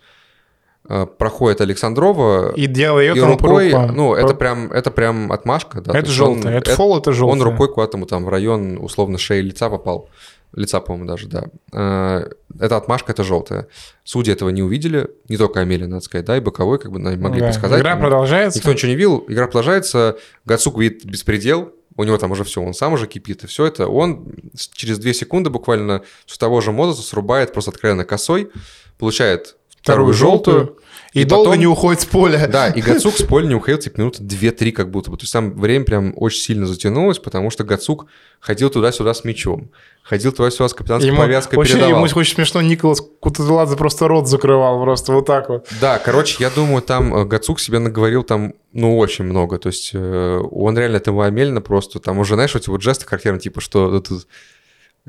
[1.19, 3.95] проходит Александрова, И делает и по рукой, рукам.
[3.95, 5.93] ну, По- это прям, это прям отмашка, да.
[5.93, 6.57] то Это есть он- желтое.
[6.59, 7.41] Это это- фол, это желтое.
[7.43, 10.09] он рукой куда-то там в район, условно, шеи лица попал.
[10.55, 11.45] Лица, по-моему, даже, да.
[11.73, 13.69] Э, Это отмашка, это желтая.
[14.03, 17.41] Судьи этого не увидели, не только Амелия, надо сказать, да, и боковой, как бы могли
[17.41, 17.47] Да.
[17.49, 17.81] подсказать.
[17.81, 18.59] Игра продолжается.
[18.59, 22.73] Никто ничего не видел, игра продолжается, Гацук видит беспредел, у него там уже все, он
[22.73, 23.87] сам уже кипит, и все это.
[23.89, 24.27] Он
[24.73, 28.51] через две секунды буквально с того же Мозеса срубает просто откровенно косой,
[28.99, 29.57] получает
[29.93, 30.77] вторую желтую,
[31.13, 32.47] И, и долго потом- не уходит с поля.
[32.47, 35.17] да, и Гацук с поля не уходил, типа, минуты 2-3 как будто бы.
[35.17, 38.07] То есть там время прям очень сильно затянулось, потому что Гацук
[38.41, 39.71] ходил туда-сюда с мячом.
[40.03, 41.97] Ходил туда-сюда с капитанской Ему, повязкой, вообще, передавал.
[42.07, 45.69] ему очень смешно, Николас Кутузеладзе просто рот закрывал, просто вот так вот.
[45.83, 49.59] Да, короче, я думаю, там э, Гацук себе наговорил там, ну, очень много.
[49.59, 53.41] То есть э, он реально этого Амельна просто, там уже, знаешь, эти вот жесты характерные,
[53.41, 54.27] типа, что вот тут-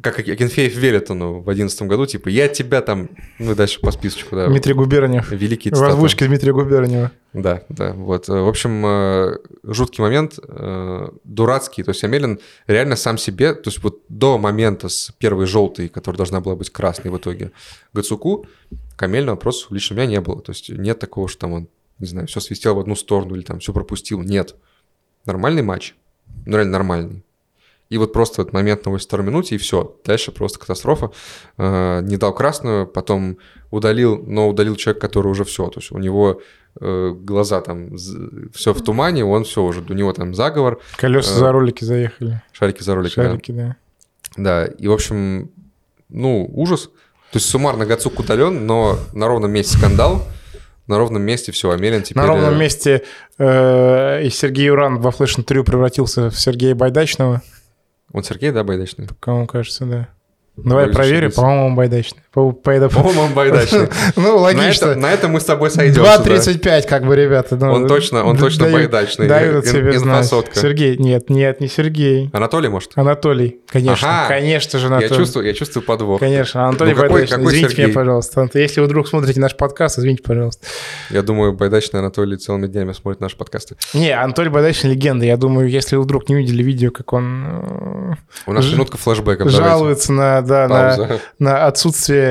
[0.01, 4.47] как Акинфеев Велитону в одиннадцатом году, типа, я тебя там, ну, дальше по списочку, да.
[4.47, 5.31] Дмитрий Губерниев.
[5.31, 7.11] Великий В озвучке Дмитрия Губерниева.
[7.33, 8.27] Да, да, вот.
[8.27, 11.83] В общем, э, жуткий момент, э, дурацкий.
[11.83, 16.17] То есть Амелин реально сам себе, то есть вот до момента с первой желтой, которая
[16.17, 17.51] должна была быть красной в итоге,
[17.93, 18.47] Гацуку,
[18.95, 20.41] камельного вопроса лично у меня не было.
[20.41, 21.67] То есть нет такого, что там он,
[21.99, 24.21] не знаю, все свистел в одну сторону или там все пропустил.
[24.21, 24.55] Нет.
[25.25, 25.95] Нормальный матч.
[26.45, 27.23] Ну, реально нормальный.
[27.89, 29.95] И вот просто вот момент на 82 минуте, и все.
[30.05, 31.11] Дальше просто катастрофа.
[31.57, 33.37] Э, Не дал красную, потом
[33.71, 35.67] удалил, но удалил человек, который уже все.
[35.69, 36.39] То есть у него
[36.79, 37.95] э, глаза там,
[38.53, 42.41] все в тумане, он все уже, у него там заговор, Колеса Э, за ролики заехали.
[42.51, 43.13] шарики за ролик.
[43.15, 43.23] да.
[43.23, 43.75] Шарики, да.
[44.37, 45.49] Да, и, в общем,
[46.09, 46.85] ну, ужас.
[47.31, 50.23] То есть суммарно Гацук удален, но на ровном месте скандал,
[50.87, 52.21] на ровном месте все, Амелин теперь...
[52.21, 53.03] На ровном месте
[53.39, 57.41] э, и Сергей Уран во флеш интервью превратился в Сергея Байдачного.
[58.11, 59.07] Он Сергей, да, Байдачный?
[59.19, 60.09] Кому кажется, да.
[60.65, 62.21] Давай проверим, по-моему, он байдачный.
[62.31, 63.87] По-моему, он Байдачный.
[64.15, 64.95] Ну, логично.
[64.95, 66.01] На этом мы с тобой сойдемся.
[66.23, 66.23] да.
[66.23, 67.55] 2.35, как бы, ребята.
[67.55, 69.27] ну, Он точно- он точно байдачный.
[69.27, 70.57] Дают себе инфосотка.
[70.59, 72.29] Сергей, нет, нет, не Сергей.
[72.33, 72.91] Анатолий, может?
[72.95, 74.27] Анатолий, конечно, Ага.
[74.29, 75.15] конечно же, Я Анатолий.
[75.17, 76.19] чувствую, я чувствую подвох.
[76.19, 77.45] Конечно, Анатолий Ну, какой- Байдачный.
[77.45, 78.49] Извините меня, пожалуйста.
[78.53, 80.65] Если вы вдруг смотрите наш подкаст, извините, пожалуйста.
[81.09, 83.75] Я думаю, Байдачный Анатолий целыми днями смотрит наши подкасты.
[83.93, 85.25] Не, Анатолий Байдачный легенда.
[85.25, 88.99] Я думаю, если вы вдруг не видели видео, как он У нас минутка э,
[89.49, 89.69] давайте.
[89.69, 92.23] жалуется на, да, на, на отсутствие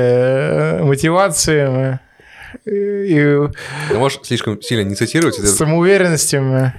[0.79, 1.99] э, мотивации
[2.65, 3.47] и
[3.91, 5.35] Ну, можешь слишком сильно не цитировать.
[5.35, 6.35] самоуверенности.
[6.35, 6.71] э.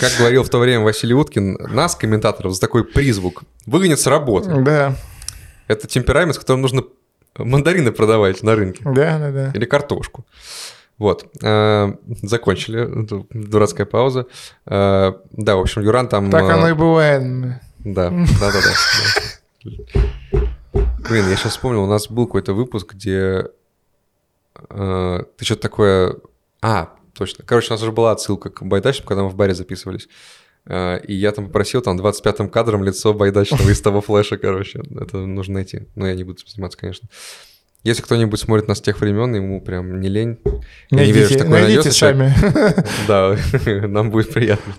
[0.00, 4.50] Как говорил в то время Василий Уткин, нас, комментаторов, за такой призвук выгонят с работы.
[4.62, 4.94] Да,
[5.68, 6.82] Это темперамент, с которым нужно
[7.36, 8.82] мандарины продавать на рынке.
[8.84, 9.50] да, да, да.
[9.54, 10.24] Или картошку.
[10.98, 11.26] Вот.
[11.42, 12.88] Э, Закончили.
[13.30, 14.26] Дурацкая пауза.
[14.64, 15.12] Да,
[15.56, 16.30] в общем, Юран там...
[16.30, 17.22] Так оно и бывает.
[17.80, 19.22] Да, да, да, да.
[21.08, 23.46] Блин, я сейчас вспомнил, у нас был какой-то выпуск, где
[24.68, 26.16] э, ты что-то такое...
[26.62, 27.44] А, точно.
[27.44, 30.08] Короче, у нас уже была отсылка к Байдачному, когда мы в баре записывались.
[30.66, 34.82] Э, и я там попросил там 25-м кадром лицо Байдачного из того флеша, короче.
[35.00, 35.86] Это нужно найти.
[35.94, 37.08] Но я не буду сниматься, конечно.
[37.84, 40.38] Если кто-нибудь смотрит нас с тех времен, ему прям не лень.
[40.90, 42.64] Я не верю, что Найдите, такое найдите найдется.
[42.72, 42.86] сами.
[43.06, 44.74] Да, нам будет приятно.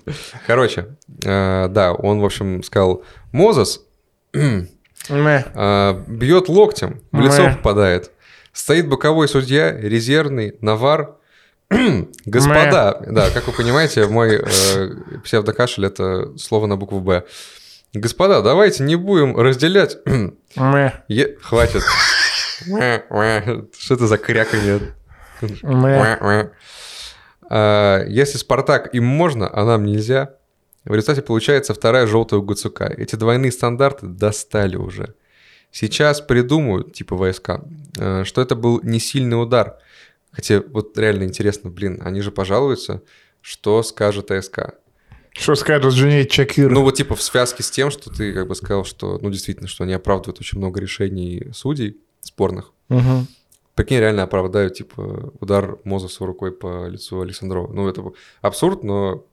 [0.46, 3.86] Короче, э, да, он, в общем, сказал, Мозес
[6.08, 8.12] бьет локтем, в лицо попадает.
[8.54, 11.16] Стоит боковой судья, резервный, навар.
[12.26, 14.90] Господа, да, как вы понимаете, мой э,
[15.24, 17.24] псевдокашель– это слово на букву «Б».
[17.94, 19.98] Господа, давайте не будем разделять...
[21.08, 21.84] Е- Хватит.
[23.78, 24.80] Что это за кряканье?
[27.50, 30.32] А, Если Спартак им можно, а нам нельзя,
[30.88, 32.86] в результате получается вторая желтая у Гуцука.
[32.86, 35.16] Эти двойные стандарты достали уже.
[35.72, 37.62] Сейчас придумают, типа ВСК,
[37.98, 39.78] э, что это был не сильный удар.
[40.32, 43.04] Хотя вот реально интересно, блин, они же пожалуются,
[43.42, 44.76] что скажет СК.
[45.32, 46.72] Что скажет Джуней Чакир?
[46.72, 49.68] Ну вот типа в связке с тем, что ты как бы сказал, что, ну действительно,
[49.68, 52.72] что они оправдывают очень много решений судей спорных.
[52.90, 53.28] Мгм.
[53.76, 57.72] Прикинь, реально оправдают, типа, удар Мозесу рукой по лицу Александрова.
[57.72, 58.04] Ну, это
[58.42, 59.28] абсурд, но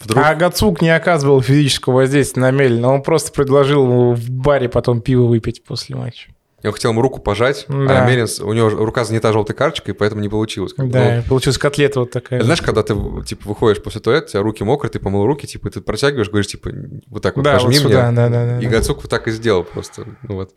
[0.00, 0.24] вдруг...
[0.24, 4.68] А Гацук не оказывал физического воздействия на Мель, но он просто предложил ему в баре
[4.68, 6.30] потом пиво выпить после матча.
[6.64, 8.02] Он хотел ему руку пожать, Да.
[8.04, 10.72] а Меринс, у него рука занята желтой карточкой, поэтому не получилось.
[10.72, 12.42] Как Да, ну, получилась котлета вот такая.
[12.42, 15.70] знаешь, когда ты, типа, выходишь после туалета, у тебя руки мокрые, ты помыл руки, типа,
[15.70, 16.70] ты протягиваешь, говоришь, типа,
[17.08, 18.16] вот так вот, Да, пожми вот сюда, мне.
[18.16, 18.70] да, да, да, И да.
[18.70, 20.06] Гацук вот так и сделал просто.
[20.26, 20.54] Ну вот.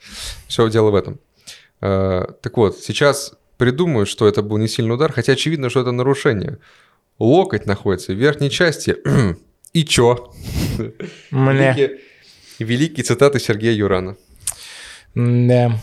[0.48, 1.20] Все дело в этом.
[1.82, 5.92] А, так вот, сейчас придумают, что это был не сильный удар, хотя очевидно, что это
[5.92, 6.58] нарушение.
[7.20, 8.96] Локоть находится в верхней части.
[9.74, 10.34] И чё?
[11.32, 11.74] Мне.
[11.74, 12.00] Великие,
[12.60, 14.16] великие цитаты Сергея Юрана.
[15.14, 15.78] Да.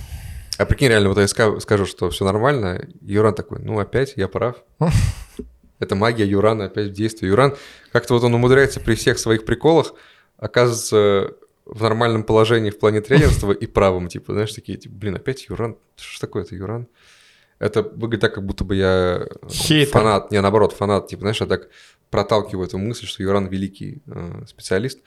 [0.59, 4.27] А прикинь, реально, вот я ска- скажу, что все нормально, Юран такой, ну опять, я
[4.27, 4.57] прав.
[5.79, 7.27] Это магия Юрана опять в действии.
[7.27, 7.55] Юран,
[7.93, 9.95] как-то вот он умудряется при всех своих приколах
[10.39, 15.47] оказывается в нормальном положении в плане тренерства и правым, типа, знаешь, такие, типа, блин, опять
[15.49, 16.87] Юран, что ж такое, это Юран?
[17.59, 19.93] Это выглядит так, как будто бы я Хейтер.
[19.93, 21.69] фанат, не, наоборот, фанат, типа, знаешь, я так
[22.11, 25.01] проталкиваю эту мысль, что Юран великий э, специалист.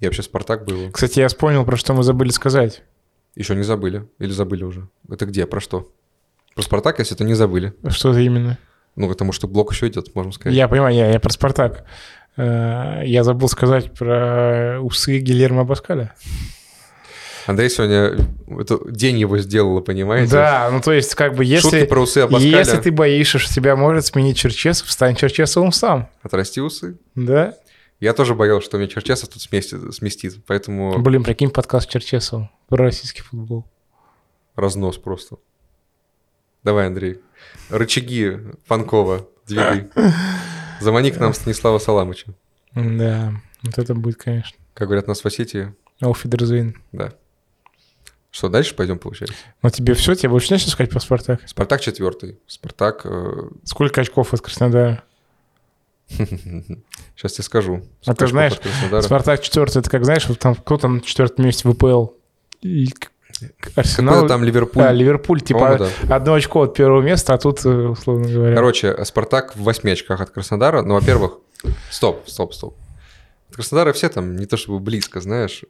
[0.00, 0.90] И вообще Спартак был.
[0.90, 2.82] Кстати, я вспомнил, про что мы забыли сказать.
[3.36, 4.08] Еще не забыли.
[4.18, 4.88] Или забыли уже.
[5.08, 5.46] Это где?
[5.46, 5.92] Про что?
[6.54, 7.72] Про Спартак, если это не забыли.
[7.88, 8.58] Что это именно?
[8.96, 10.56] Ну, потому что блок еще идет, можно сказать.
[10.56, 11.84] Я понимаю, я, я про Спартак.
[12.36, 16.14] Э, Я забыл сказать про усы Гильермо Баскаля.
[17.46, 18.16] Андрей сегодня...
[18.58, 20.32] Это день его сделала, понимаете?
[20.32, 21.68] Да, ну то есть как бы если...
[21.68, 22.58] Шутки про усы Абаскаля.
[22.58, 26.08] Если ты боишься, что тебя может сменить Черчесов, стань Черчесовым сам.
[26.22, 26.98] Отрасти усы.
[27.14, 27.54] Да?
[28.00, 30.44] Я тоже боялся, что меня Черчесов тут сместит, сместит.
[30.46, 33.66] Поэтому Блин, прикинь подкаст Черчесова про российский футбол.
[34.56, 35.36] разнос просто.
[36.62, 37.20] Давай, Андрей.
[37.68, 39.88] Рычаги Фанкова двигай.
[40.80, 42.32] Замани к нам Станислава Саламыча.
[42.74, 44.56] Да, вот это будет, конечно.
[44.72, 45.74] Как говорят нас в Осетии.
[46.92, 47.12] Да.
[48.34, 49.36] Что, дальше пойдем, получается?
[49.62, 51.40] Ну тебе все, тебе больше нечего сказать про Спартак?
[51.46, 52.40] Спартак четвертый.
[52.48, 53.02] Спартак...
[53.04, 55.04] э, Сколько очков от Краснодара?
[56.08, 57.84] Сейчас тебе скажу.
[58.04, 58.54] А ты знаешь?
[59.04, 62.06] Спартак четвертый, это как знаешь, вот там кто там на четвертом месте ВПЛ?
[62.60, 62.88] И
[63.76, 64.14] Арсенал.
[64.14, 64.82] Какой там Ливерпуль?
[64.82, 66.16] А, Ливерпуль, типа да.
[66.16, 68.56] одно очко от первого места, а тут, э, условно говоря.
[68.56, 70.82] Короче, Спартак в восьми очках от Краснодара.
[70.82, 71.38] Ну, во-первых,
[71.88, 72.76] стоп, стоп, стоп.
[73.54, 75.62] От Краснодара все там не то чтобы близко, знаешь.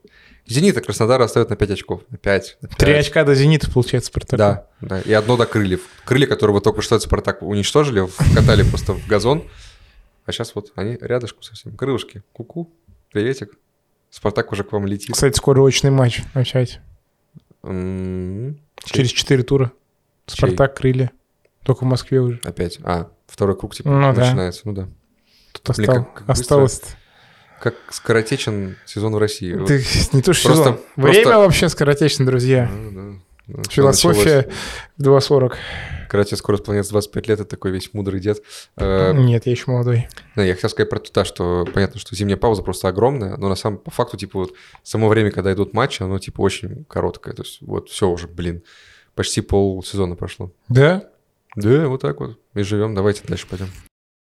[0.46, 2.00] Зенит от Краснодара остается на 5 очков.
[2.08, 2.58] На 5.
[2.78, 4.38] Три очка до Зенита, получается, Спартак.
[4.38, 5.00] Да, да.
[5.02, 5.82] И одно до крыльев.
[6.06, 9.44] Крылья, которые вот только что Спартак уничтожили, вкатали просто в газон.
[10.24, 11.76] А сейчас вот они рядышком совсем.
[11.76, 12.22] Крылышки.
[12.32, 12.70] Ку-ку.
[13.12, 13.50] Приветик.
[14.08, 15.12] Спартак уже к вам летит.
[15.12, 16.80] Кстати, скоро очный матч начать.
[17.62, 19.72] М, Через четыре тура.
[20.26, 21.10] Спартак, крылья.
[21.64, 22.40] Только в Москве уже.
[22.44, 22.78] Опять.
[22.82, 24.24] А, второй круг типа Ну да.
[24.24, 24.62] начинается.
[24.64, 24.88] Ну да.
[25.52, 26.68] Тут Блин, остал- как- как быстро.
[27.64, 29.54] Как скоротечен сезон в России.
[29.54, 29.68] Вот.
[29.68, 30.80] Ты не то что Просто- сезон.
[30.96, 32.70] Время просто- вообще скоротечно, друзья.
[32.92, 33.00] Да,
[33.46, 34.46] да, Философия
[34.98, 35.24] началось.
[35.28, 35.54] в 2.40.
[36.10, 38.42] Когда тебе скоро исполняется 25 лет, ты такой весь мудрый дед.
[38.76, 40.08] Э, Нет, я еще молодой.
[40.36, 43.56] да, я хотел сказать про туда, что понятно, что зимняя пауза просто огромная, но на
[43.56, 47.32] самом по факту, типа, вот само время, когда идут матчи, оно, типа, очень короткое.
[47.32, 48.62] То есть, вот, все уже, блин,
[49.14, 50.52] почти полсезона прошло.
[50.68, 51.04] Да?
[51.56, 52.38] Да, вот так вот.
[52.54, 52.94] И живем.
[52.94, 53.68] Давайте дальше пойдем.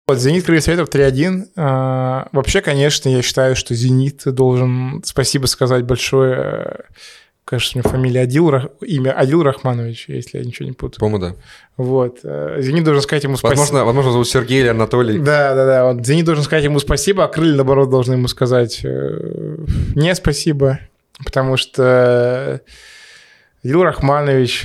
[0.10, 1.48] Вот, «Зенит» Крылья Советов 3-1.
[1.58, 6.36] А, вообще, конечно, я считаю, что «Зенит» должен спасибо сказать большое.
[6.38, 6.76] э,
[7.44, 8.50] Кажется, у него фамилия Адил,
[8.82, 11.02] имя Адил Рахманович, если я ничего не путаю.
[11.02, 11.36] По-моему, да.
[11.76, 12.20] Вот.
[12.24, 13.60] э, «Зенит» должен сказать ему спасибо.
[13.60, 15.20] Возможно, возможно, зовут Сергей или Анатолий.
[15.20, 15.92] Да, да, да.
[15.92, 19.58] Вот «Зенит» должен сказать ему спасибо, а «Крылья», наоборот, должны ему сказать э,
[19.96, 20.80] не спасибо,
[21.26, 22.62] потому что
[23.62, 24.62] Адил Рахманович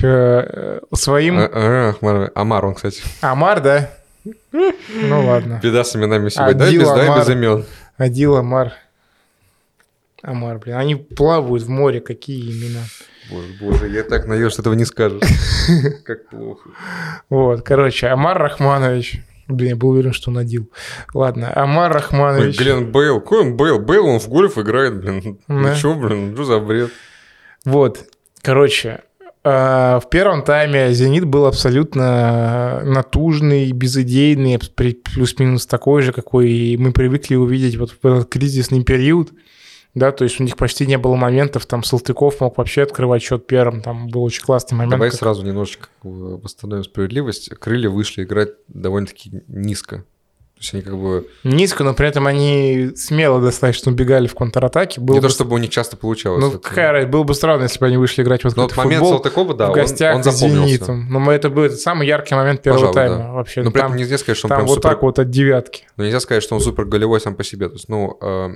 [0.93, 1.37] своим...
[1.39, 3.01] А- а, Ахмар- Амар, он, кстати.
[3.19, 3.89] Амар, да?
[4.23, 5.59] Ну ладно.
[5.61, 6.53] Беда с именами сегодня.
[6.55, 7.19] Да, Адил без, да, Амар.
[7.19, 7.65] без имен.
[7.97, 8.73] Адил, Амар.
[10.21, 10.77] Амар, блин.
[10.77, 12.83] Они плавают в море, какие имена.
[13.29, 15.21] Боже, боже, я так надеюсь, что этого не скажешь.
[16.05, 16.69] Как плохо.
[17.29, 19.21] Вот, короче, Амар Рахманович.
[19.47, 20.69] Блин, я был уверен, что он Адил.
[21.13, 22.57] Ладно, Амар Ой, Рахманович.
[22.57, 23.19] Глен Бейл.
[23.19, 23.79] Какой он Бейл?
[23.79, 25.39] Бейл, он в гольф играет, блин.
[25.47, 25.53] Да.
[25.53, 26.91] Ну что, блин, что за бред?
[27.65, 28.05] Вот,
[28.41, 29.01] короче,
[29.43, 37.75] в первом тайме «Зенит» был абсолютно натужный, безыдейный, плюс-минус такой же, какой мы привыкли увидеть
[37.77, 39.31] вот в этот кризисный период.
[39.95, 43.45] Да, то есть у них почти не было моментов, там Салтыков мог вообще открывать счет
[43.45, 44.91] первым, там был очень классный момент.
[44.93, 47.49] Давай как- сразу немножечко бы восстановим справедливость.
[47.59, 50.03] Крылья вышли играть довольно-таки низко.
[50.63, 51.27] То есть они как бы...
[51.43, 55.01] Низко, но при этом они смело достаточно убегали в контратаке.
[55.01, 55.27] Было не бы...
[55.27, 56.41] то, чтобы у них часто получалось.
[56.41, 56.59] Ну, это.
[56.59, 58.99] какая разница, было бы странно, если бы они вышли играть в Но открытый вот момент
[59.01, 60.67] футбол Салтыкова, да, в он, гостях он с запомнился.
[60.67, 61.07] «Зенитом».
[61.09, 63.31] Но это был этот самый яркий момент первого Пожалуй, тайма да.
[63.33, 63.61] вообще.
[63.61, 64.89] Но при там этом нельзя сказать, что он там прям вот супер...
[64.89, 65.83] так вот от девятки.
[65.97, 67.67] Но нельзя сказать, что он супер голевой сам по себе.
[67.67, 68.55] То есть, ну, э,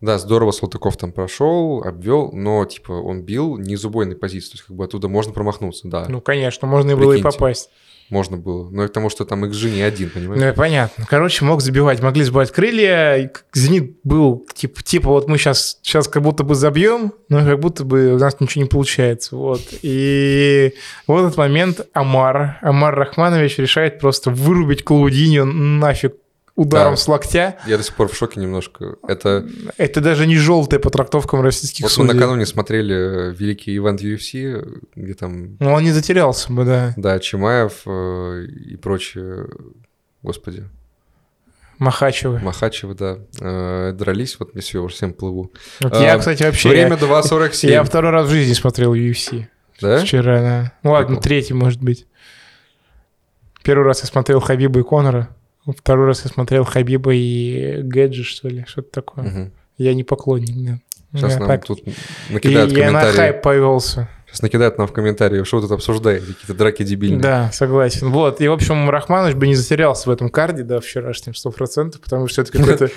[0.00, 4.54] Да, здорово Салтыков там прошел, обвел, но, типа, он бил не из убойной позиции, то
[4.56, 6.06] есть, как бы оттуда можно промахнуться, да.
[6.08, 7.70] Ну, конечно, можно и было и попасть.
[8.08, 8.70] Можно было.
[8.70, 10.42] Но потому, что там XG не один, понимаешь?
[10.42, 11.04] Ну, понятно.
[11.08, 13.30] Короче, мог забивать, могли забивать крылья.
[13.52, 17.84] Зенит был типа, типа вот мы сейчас, сейчас как будто бы забьем, но как будто
[17.84, 19.36] бы у нас ничего не получается.
[19.36, 19.62] Вот.
[19.82, 20.74] И
[21.06, 26.14] в этот момент Амар, Амар Рахманович решает просто вырубить Клаудиньо нафиг
[26.56, 26.96] ударом Да.
[26.96, 27.56] с локтя.
[27.66, 28.96] Я до сих пор в шоке немножко.
[29.06, 29.46] Это...
[29.76, 32.14] Это даже не желтая по трактовкам российских Вот мы судей.
[32.14, 32.94] накануне смотрели
[33.30, 36.94] э, великий ивент UFC, где там, Ну, он не затерялся бы, да.
[36.96, 39.46] да, Чимаев э, и прочие,
[40.22, 40.64] господи,
[41.78, 42.38] Махачевы.
[42.38, 45.52] Махачевы, да, э, дрались, вот мне все, всем плыву.
[45.80, 46.70] Вот А, я, кстати, вообще...
[46.70, 49.44] Время я, 2.47, я второй раз в жизни смотрел UFC.
[49.82, 49.98] да?
[49.98, 50.72] Вчера, да.
[50.82, 51.22] Ну ладно, Прикол.
[51.22, 52.06] третий, может быть.
[53.62, 55.28] Первый раз я смотрел Хабиба и Конора.
[55.76, 59.24] Второй раз я смотрел Хабиба и Гэджи, что ли, что-то такое.
[59.24, 59.52] Мгм.
[59.78, 60.78] Я не поклонник, да.
[61.18, 61.92] Сейчас Я нам так- тут И
[62.30, 63.16] накидают я на комментарии.
[63.16, 64.08] хайп повелся.
[64.26, 67.20] Сейчас накидают нам в комментарии, что вы тут обсуждаете, какие-то драки дебильные.
[67.20, 68.10] Да, согласен.
[68.10, 68.40] Вот.
[68.40, 72.42] И, в общем, Рахманович бы не затерялся в этом карде, да, вчерашнем, 100%, потому что
[72.42, 72.90] это какое-то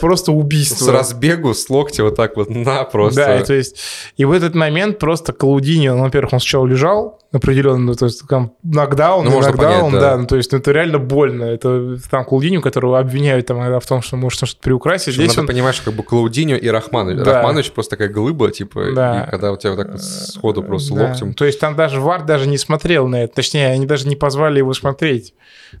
[0.00, 0.84] просто убийство.
[0.86, 3.20] с разбегу, с локтя вот так вот на просто.
[3.20, 3.76] Да, то есть,
[4.16, 8.26] и в этот момент просто Клаудини, он, во-первых, он сначала лежал определенно, ну, то есть
[8.26, 10.00] там нокдаун, Ну, нокдаун, понять, да.
[10.12, 10.16] да.
[10.16, 11.44] ну, то есть ну, это реально больно.
[11.44, 15.14] Это там Клаудиню, которого обвиняют там иногда в том, что может что-то приукрасить.
[15.14, 15.46] Здесь надо он...
[15.48, 17.22] понимать, что как бы Клаудиньо и Рахманович.
[17.24, 17.34] Да.
[17.34, 19.24] Рахманович просто такая глыба, типа, Да.
[19.24, 21.08] и когда у тебя вот так вот сходу просто Да.
[21.08, 21.34] локтем.
[21.34, 23.34] То есть там даже Вар даже не смотрел на это.
[23.34, 25.34] Точнее, они даже не позвали его смотреть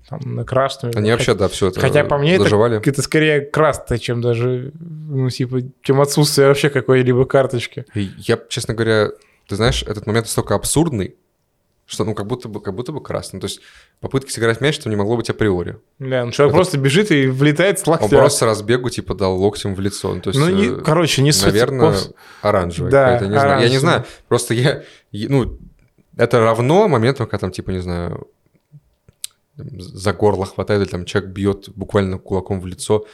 [0.08, 0.94] там, на красную.
[0.96, 2.78] Они вообще, да, все это Хотя по мне это, доживали.
[2.86, 7.86] это скорее красное, чем даже, ну, типа, чем отсутствие вообще какой-либо карточки.
[7.94, 9.08] Я, честно говоря,
[9.48, 11.16] ты знаешь, этот момент настолько абсурдный,
[11.90, 13.40] что ну как будто бы, как будто бы красный.
[13.40, 13.60] То есть
[14.00, 15.78] попытки сыграть мяч, что не могло быть априори.
[15.98, 18.08] Да, ну человек Это- просто бежит и влетает с Он локтя.
[18.18, 20.14] просто с разбегу, типа, дал локтем в лицо.
[20.14, 21.46] Ну, то есть, ну, не, э, короче, не суть.
[21.46, 23.62] наверное, Пос- оранжевая Да, не знаю.
[23.62, 24.82] Я не знаю, просто я,
[25.12, 25.58] я- ну,
[26.18, 28.28] это равно моменту, когда там, типа, не знаю,
[29.56, 33.06] за горло хватает, или там человек бьет буквально кулаком в лицо.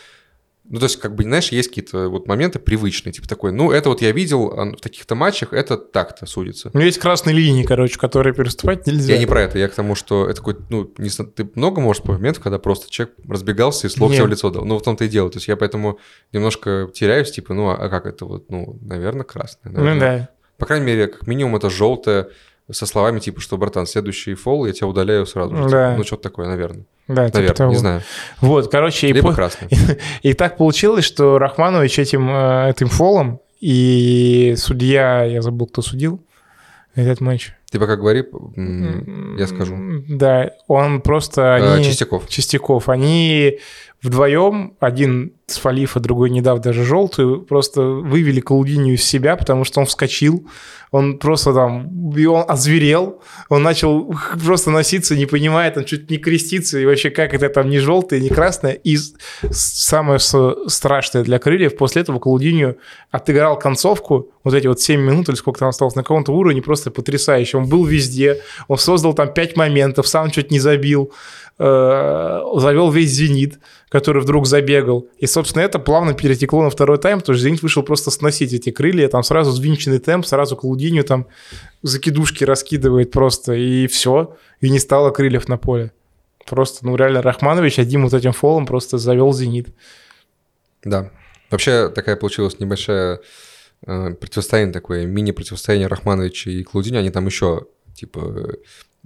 [0.66, 3.90] Ну, то есть, как бы, знаешь, есть какие-то вот моменты привычные, типа такой, ну, это
[3.90, 6.70] вот я видел а, в таких-то матчах, это так-то судится.
[6.72, 9.12] У него есть красные линии, короче, которые переступать нельзя.
[9.12, 12.02] Я не про это, я к тому, что это какой ну, не, ты много можешь
[12.02, 14.26] по моментов, когда просто человек разбегался и с локтя Нет.
[14.26, 14.64] в лицо дал.
[14.64, 15.28] Ну, в том-то и дело.
[15.28, 15.98] То есть я поэтому
[16.32, 19.70] немножко теряюсь, типа, ну, а, а как это вот, ну, наверное, красное.
[19.70, 20.18] Ну наверное.
[20.18, 20.28] да.
[20.56, 22.28] По крайней мере, как минимум это желтое
[22.70, 25.68] со словами типа, что, братан, следующий фол я тебя удаляю сразу же.
[25.68, 25.90] Да.
[25.90, 26.86] Типа, ну, что-то такое, наверное.
[27.08, 27.72] Да, типа наверное, того.
[27.72, 28.02] не знаю.
[28.40, 29.68] Вот, короче, и, Либо по- красный.
[30.22, 36.20] и так получилось, что Рахманович этим, э, этим фолом и судья, я забыл, кто судил
[36.94, 37.52] этот матч.
[37.70, 38.24] Ты пока говори,
[39.38, 39.76] я скажу.
[40.08, 41.42] Да, он просто...
[41.42, 41.84] Э, Они...
[41.84, 42.28] Чистяков.
[42.28, 42.88] Чистяков.
[42.88, 43.58] Они
[44.04, 49.64] вдвоем, один с Фалифа, другой не дав даже желтую, просто вывели Калудинию из себя, потому
[49.64, 50.46] что он вскочил,
[50.90, 56.18] он просто там, и он озверел, он начал просто носиться, не понимая, там чуть не
[56.18, 58.72] креститься, и вообще как это там не желтое, не красное.
[58.72, 58.96] И
[59.50, 62.76] самое страшное для крыльев, после этого Калудинию
[63.10, 66.90] отыграл концовку, вот эти вот 7 минут или сколько там осталось, на каком-то уровне просто
[66.90, 67.56] потрясающе.
[67.56, 71.12] Он был везде, он создал там 5 моментов, сам чуть не забил,
[71.58, 75.08] э, завел весь «Зенит», который вдруг забегал.
[75.18, 78.70] И, собственно, это плавно перетекло на второй тайм, потому что «Зенит» вышел просто сносить эти
[78.70, 81.26] крылья, там сразу взвинченный темп, сразу Клаудинью там
[81.82, 85.92] закидушки раскидывает просто, и все, и не стало крыльев на поле.
[86.46, 89.68] Просто, ну, реально, Рахманович одним вот этим фолом просто завел «Зенит».
[90.82, 91.10] Да.
[91.50, 93.20] Вообще такая получилась небольшая
[93.86, 96.96] э, противостояние такое, мини-противостояние Рахмановича и Клаудини.
[96.96, 98.56] Они там еще, типа,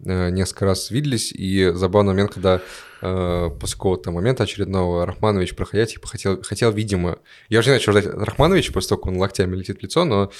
[0.04, 2.60] несколько раз виделись, и забавный момент, когда
[3.02, 7.18] э, после какого-то момента очередного Рахманович, проходя, типа, хотел, хотел, видимо...
[7.48, 10.04] Я уже не знаю, что ждать Рахмановича, после того, как он локтями летит в лицо,
[10.04, 10.30] но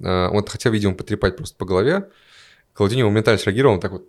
[0.00, 2.08] э, он хотел, видимо, потрепать просто по голове.
[2.74, 4.08] Клаудини моментально среагировал, он так вот,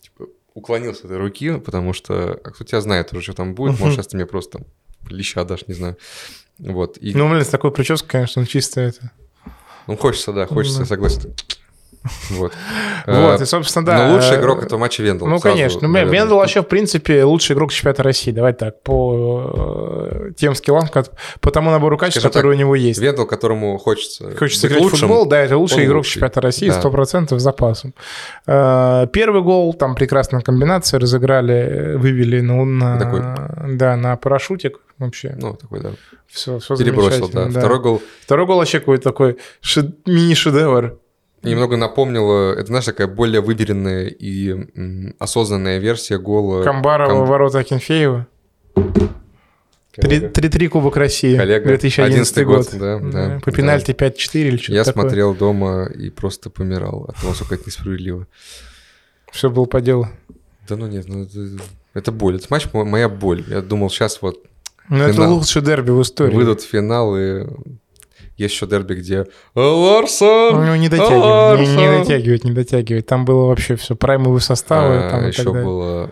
[0.00, 3.78] типа, уклонился от этой руки, потому что а кто тебя знает уже, что там будет,
[3.78, 4.62] может, сейчас ты мне просто
[5.08, 5.96] леща дашь, не знаю.
[6.58, 6.98] Вот.
[6.98, 9.12] И, Ну, блин, с такой прической, конечно, он чисто это...
[9.86, 10.84] ну, хочется, да, хочется, Да.
[10.86, 11.34] согласен.
[12.30, 12.52] Вот.
[13.06, 14.08] Вот, Э, и, собственно, да.
[14.08, 15.26] Но лучший э, игрок этого матча Вендел.
[15.26, 15.80] Ну, сразу, конечно.
[15.82, 16.18] Ну, наверное.
[16.20, 18.30] Вендел вообще, в принципе, лучший игрок чемпионата России.
[18.32, 20.88] Давай так, по э, тем скиллам,
[21.40, 23.00] по тому набору качеств, Скажем который у него есть.
[23.00, 24.98] Вендел, которому хочется, Хочется играть в лучшим.
[25.08, 26.14] футбол, да, это лучший игрок лучший.
[26.14, 26.80] чемпионата России, Да.
[26.80, 27.94] 100% с запасом.
[28.46, 33.76] Первый гол, там прекрасная комбинация, разыграли, вывели на, на- Такой.
[33.76, 35.34] да, на парашютик вообще.
[35.40, 35.90] Ну, такой, да.
[36.26, 37.48] Все, все Перебросил, да.
[37.48, 40.98] Второй гол Второй гол вообще какой-то такой ше- мини-шедевр.
[41.42, 46.62] Немного напомнило, это, знаешь, такая более выберенная и осознанная версия гола.
[46.64, 48.26] Камбарова, Кам- ворота Акинфеева.
[49.94, 50.28] Коллега.
[50.28, 51.36] 3-3 Кубок России.
[51.36, 51.66] Коллега.
[51.66, 52.56] 2011 год.
[52.56, 52.68] год.
[52.80, 53.56] Да, да, По да.
[53.56, 55.02] пенальти 5-4 или что-то Я такое.
[55.02, 58.26] смотрел дома и просто помирал от того, сколько это несправедливо.
[59.32, 60.08] Все было по делу.
[60.68, 61.62] Да ну нет, ну это,
[61.94, 62.36] это боль.
[62.36, 63.44] Это матч мо- моя боль.
[63.48, 64.44] Я думал, сейчас вот
[64.88, 66.34] Ну, это лучший дерби в истории.
[66.34, 67.46] выйдут в финал, и
[68.38, 70.78] есть еще дерби, где Ну, Ларсон!
[70.80, 73.06] не дотягивает, не, не дотягивает, не дотягивает.
[73.06, 74.96] Там было вообще все праймовые составы.
[75.04, 75.64] А, там еще так далее.
[75.64, 76.10] было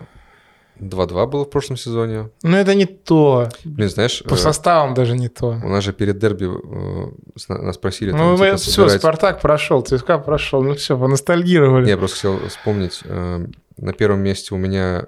[0.79, 2.29] 2-2 было в прошлом сезоне.
[2.43, 3.49] Ну, это не то.
[3.65, 5.59] Блин, знаешь, По э, составам даже не то.
[5.63, 7.11] у нас же перед дерби э,
[7.47, 11.89] нас просили там, Ну, типа, все, собирать- Спартак прошел, ЦСКА прошел, ну все, поностальгировали.
[11.89, 12.99] Я просто хотел вспомнить.
[13.05, 13.45] э,
[13.77, 15.07] На первом месте у меня...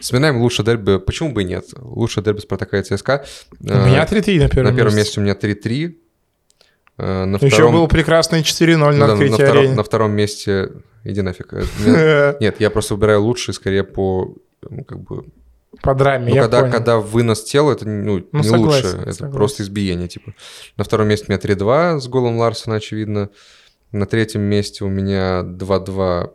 [0.00, 0.98] Вспоминаем лучшее дерби.
[0.98, 1.66] Почему бы и нет?
[1.78, 3.24] Лучшее дерби Спартака и ЦСКА.
[3.60, 5.20] У меня 3-3 на первом На первом месте.
[5.20, 5.94] месте у меня 3-3.
[6.98, 7.72] Э, На Еще втором...
[7.74, 9.74] был прекрасный 4-0 ну на да, на, открытии втором, арены.
[9.74, 10.70] на втором месте...
[11.04, 11.52] Иди нафиг.
[11.52, 14.34] Э, Нет, я просто выбираю лучшие скорее по...
[14.62, 15.24] ну, Как бы,
[15.82, 16.72] По драме, ну, я когда, понял.
[16.72, 18.86] когда вынос тела, это ну, Ну, не согласен, лучше.
[19.02, 19.32] Это согласен.
[19.32, 20.32] просто избиение, типа.
[20.76, 23.28] На втором месте у меня 3-2 с голом Ларсона, очевидно.
[23.92, 26.30] На третьем месте у меня 2-2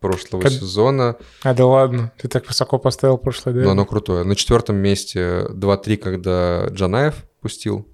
[0.00, 1.16] прошлого Как- сезона.
[1.42, 3.72] А, да ладно, ты так высоко поставил прошлое Но дерби.
[3.72, 4.24] оно крутое.
[4.24, 7.88] На четвертом месте 2-3, когда Джанаев пустил.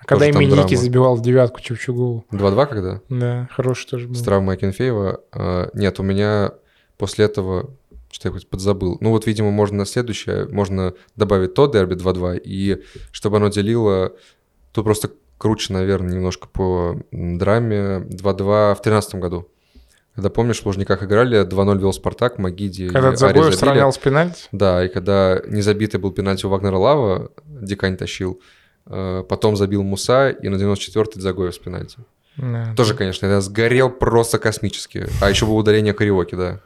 [0.00, 0.82] А когда тоже там именно Ники драма.
[0.82, 2.24] забивал в девятку Чевчугову.
[2.32, 3.00] 2-2 когда?
[3.08, 4.14] Да, хороший тоже был.
[4.14, 5.20] С травмой Акинфеева.
[5.32, 6.52] А, Нет, у меня
[6.96, 7.70] после этого...
[8.10, 8.98] Что я хоть подзабыл.
[9.00, 12.82] Ну вот, видимо, можно следующее, можно добавить то дерби 2-2, и
[13.12, 14.12] чтобы оно делило...
[14.72, 19.48] Тут просто круче, наверное, немножко по драме 2-2 в 2013 году.
[20.14, 23.50] Когда, помнишь, в Лужниках играли, 2-0 вел Спартак, Магиди Когда забили.
[23.52, 24.48] сравнял с пенальти.
[24.50, 28.40] Да, и когда незабитый был пенальти у Вагнера Лава, Дикань тащил,
[28.90, 31.98] потом забил Муса, и на 94-й Загоев с пенальти.
[32.36, 32.74] Да.
[32.76, 35.06] Тоже, конечно, я сгорел просто космически.
[35.20, 36.60] А еще было удаление Кариоки, да.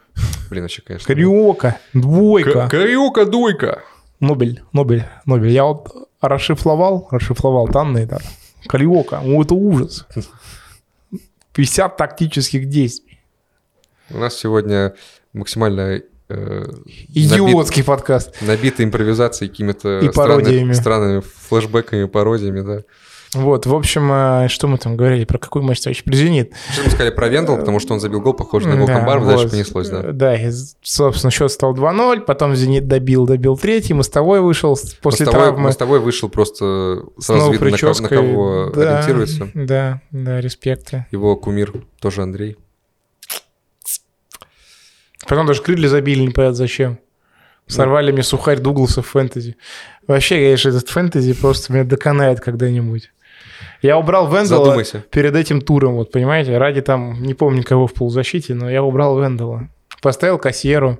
[0.48, 1.06] Блин, вообще, конечно.
[1.06, 2.68] Кариока, двойка.
[2.70, 3.82] Кариока, дуйка.
[4.20, 5.50] Нобель, Нобель, Нобель.
[5.50, 8.18] Я вот расшифровал, расшифровал данные, да.
[8.66, 10.06] Кариока, ну это ужас.
[11.54, 13.20] 50 тактических действий.
[14.10, 14.94] У нас сегодня
[15.32, 16.02] максимально
[16.36, 16.64] э,
[17.14, 18.34] Идиотский подкаст.
[18.40, 20.72] набит- набита импровизацией какими-то И пародиями.
[20.72, 22.82] странными, флешбэками, пародиями, да.
[23.34, 26.52] Вот, в общем, э, что мы там говорили, про какой матч товарищ Презенит?
[26.72, 29.26] Что мы сказали про Вендел, потому что он забил гол, похожий на гол Да, Камбарова,
[29.26, 29.50] дальше вот.
[29.50, 30.02] понеслось, да.
[30.12, 35.46] Да, и, собственно, счет стал 2-0, потом «Зенит» добил, добил третий, мостовой вышел после мостовой,
[35.48, 35.64] травмы.
[35.64, 39.50] мостовой вышел просто сразу видно, на, ко- на кого Да, ориентируется.
[39.54, 41.06] Да, да, респекты.
[41.10, 42.56] Его кумир тоже Андрей.
[45.26, 46.98] Потом даже крылья забили, непонятно зачем.
[47.66, 49.56] Сорвали мне сухарь Дугласа в фэнтези.
[50.06, 53.10] Вообще, конечно, этот фэнтези просто меня доконает когда-нибудь.
[53.80, 55.04] Я убрал Вендела Задумайся.
[55.10, 59.20] перед этим туром, вот понимаете, ради там, не помню кого в полузащите, но я убрал
[59.20, 59.68] Вендела.
[60.02, 60.98] Поставил кассиру,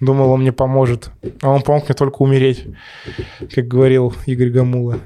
[0.00, 1.10] думал, он мне поможет.
[1.42, 2.66] А он помог мне только умереть,
[3.54, 4.98] как говорил Игорь Гамула.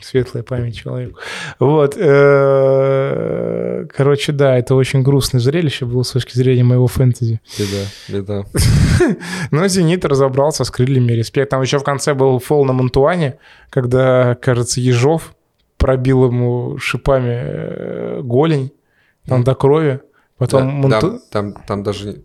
[0.00, 1.18] Светлая память человеку.
[1.58, 1.96] Вот.
[1.96, 7.40] э, Короче, да, это очень грустное зрелище было с точки зрения моего фэнтези.
[7.58, 8.44] Беда, беда.
[9.50, 11.50] Но «Зенит» разобрался с крыльями, респект.
[11.50, 13.38] Там еще в конце был фол на Монтуане,
[13.70, 15.34] когда, кажется, Ежов
[15.76, 18.72] пробил ему шипами э, голень,
[19.26, 20.00] там до крови.
[20.38, 22.22] Потом Да, Монту- там, там, там даже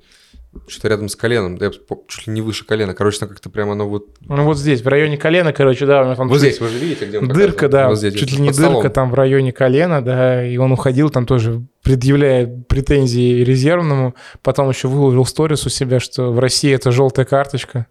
[0.67, 1.71] что-то рядом с коленом, да, я
[2.07, 2.93] чуть ли не выше колена.
[2.93, 4.05] Короче, там как-то прямо оно вот...
[4.21, 6.77] Ну вот здесь, в районе колена, короче, да, у него там Вот здесь, вы же
[6.77, 7.71] видите, где он Дырка, показан?
[7.71, 8.73] да, Вот здесь, чуть ли не под столом.
[8.75, 14.69] дырка там в районе колена, да, и он уходил там тоже, предъявляя претензии резервному, потом
[14.69, 17.87] еще выложил сторис у себя, что в России это желтая карточка,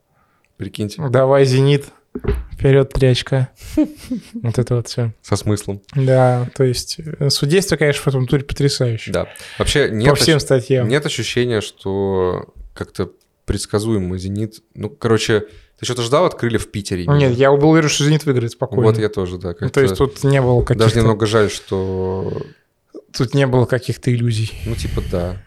[0.57, 1.87] Прикиньте, давай, «Зенит»,
[2.53, 3.51] вперед, три очка.
[4.35, 5.13] Вот это вот все.
[5.23, 5.81] со смыслом.
[5.95, 9.13] Да, то есть э, судейство, конечно, в этом туре потрясающее.
[9.13, 9.29] Да.
[9.59, 10.89] Вообще По нет, всем ощ- статьям.
[10.89, 13.11] нет ощущения, что как-то
[13.45, 14.63] предсказуемо «Зенит».
[14.75, 15.47] Ну, короче,
[15.79, 17.05] ты что-то ждал от крылья в Питере?
[17.05, 17.17] именно?
[17.19, 18.85] Нет, я был уверен, что «Зенит» выиграет спокойно.
[18.85, 19.55] Вот я тоже, да.
[19.59, 20.85] Ну, то есть тут не было каких-то...
[20.85, 22.43] Даже немного жаль, что...
[23.17, 24.53] Тут не было каких-то иллюзий.
[24.65, 25.43] Ну, типа, да.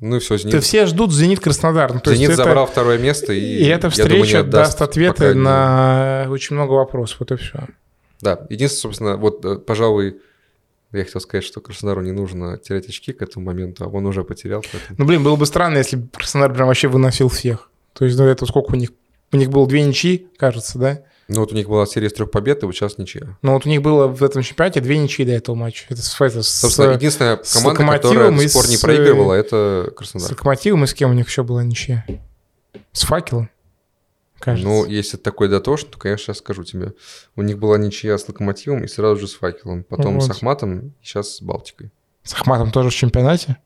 [0.00, 0.64] Ну все, То «Зенит».
[0.64, 1.92] все ждут «Зенит» Краснодар.
[1.92, 4.78] Ну, то «Зенит» есть это- забрал второе место, и, И эта встреча думаю, не отдаст,
[4.78, 7.18] даст ответы не- на очень много вопросов.
[7.20, 7.66] Вот и все.
[8.22, 10.18] Да, единственное, собственно, вот, э, пожалуй,
[10.92, 14.24] я хотел сказать, что Краснодару не нужно терять очки к этому моменту, а он уже
[14.24, 14.62] потерял.
[14.62, 17.70] поэтому- Ну, блин, было бы странно, если бы Краснодар прям вообще выносил всех.
[17.92, 18.90] То есть, ну, это сколько у них?
[19.32, 21.02] У них было две ничьи, кажется, да?
[21.32, 23.38] Ну вот у них была серия из трех побед, и вот сейчас ничья.
[23.42, 25.84] Но вот у них было в этом чемпионате две ничьи до этого матча.
[25.88, 28.76] Это с, это, с- Собственно, единственная с команда, Локомотивом которая до и сих пор не
[28.76, 30.30] с, проигрывала, э, это с Краснодар.
[30.32, 32.04] Локомотивом и с кем у них еще была ничья?
[32.92, 33.48] С Факелом,
[34.40, 34.66] кажется.
[34.68, 36.94] Ну, если такой дотош, то, конечно, сейчас скажу тебе.
[37.36, 39.84] У них была ничья с Локомотивом и сразу же с Факелом.
[39.84, 40.24] Потом Вот.
[40.24, 41.90] с Ахматом, и сейчас с Балтикой.
[42.24, 43.56] С Ахматом тоже в чемпионате?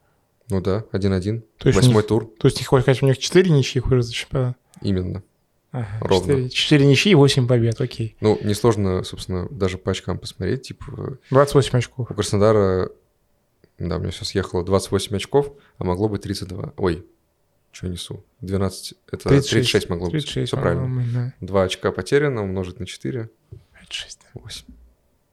[0.51, 1.43] Ну да, 1-1.
[1.57, 2.31] То есть у Восьмой них- тур.
[2.39, 4.59] То есть, не хочешь сказать, у них четыре ничьи уже за чемпионат?
[4.83, 5.23] Именно.
[5.77, 6.27] Ага, Ровно.
[6.35, 8.17] 4, 4 ничьи и 8 побед, окей.
[8.21, 10.63] Ну, несложно, собственно, даже по очкам посмотреть.
[10.63, 12.11] Типа, 28 очков.
[12.11, 12.91] у Краснодара,
[13.81, 16.75] да, у меня все съехало 28 очков, а могло быть 32.
[16.77, 17.05] Ой,
[17.73, 18.25] что несу?
[18.41, 20.13] 12, это 36, могло быть.
[20.25, 21.05] 36, Все правильно.
[21.13, 21.33] да.
[21.45, 23.29] 2 очка потеряно, умножить на 4,
[23.81, 24.41] 36, да.
[24.41, 24.65] 8.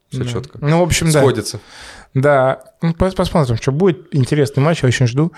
[0.09, 0.25] Все Да.
[0.29, 0.57] четко.
[0.59, 1.19] Ну, в общем, да.
[1.21, 1.57] Сходится.
[1.57, 4.13] Да, ну, пос- посмотрим, что будет.
[4.13, 5.31] Интересный матч, я очень жду.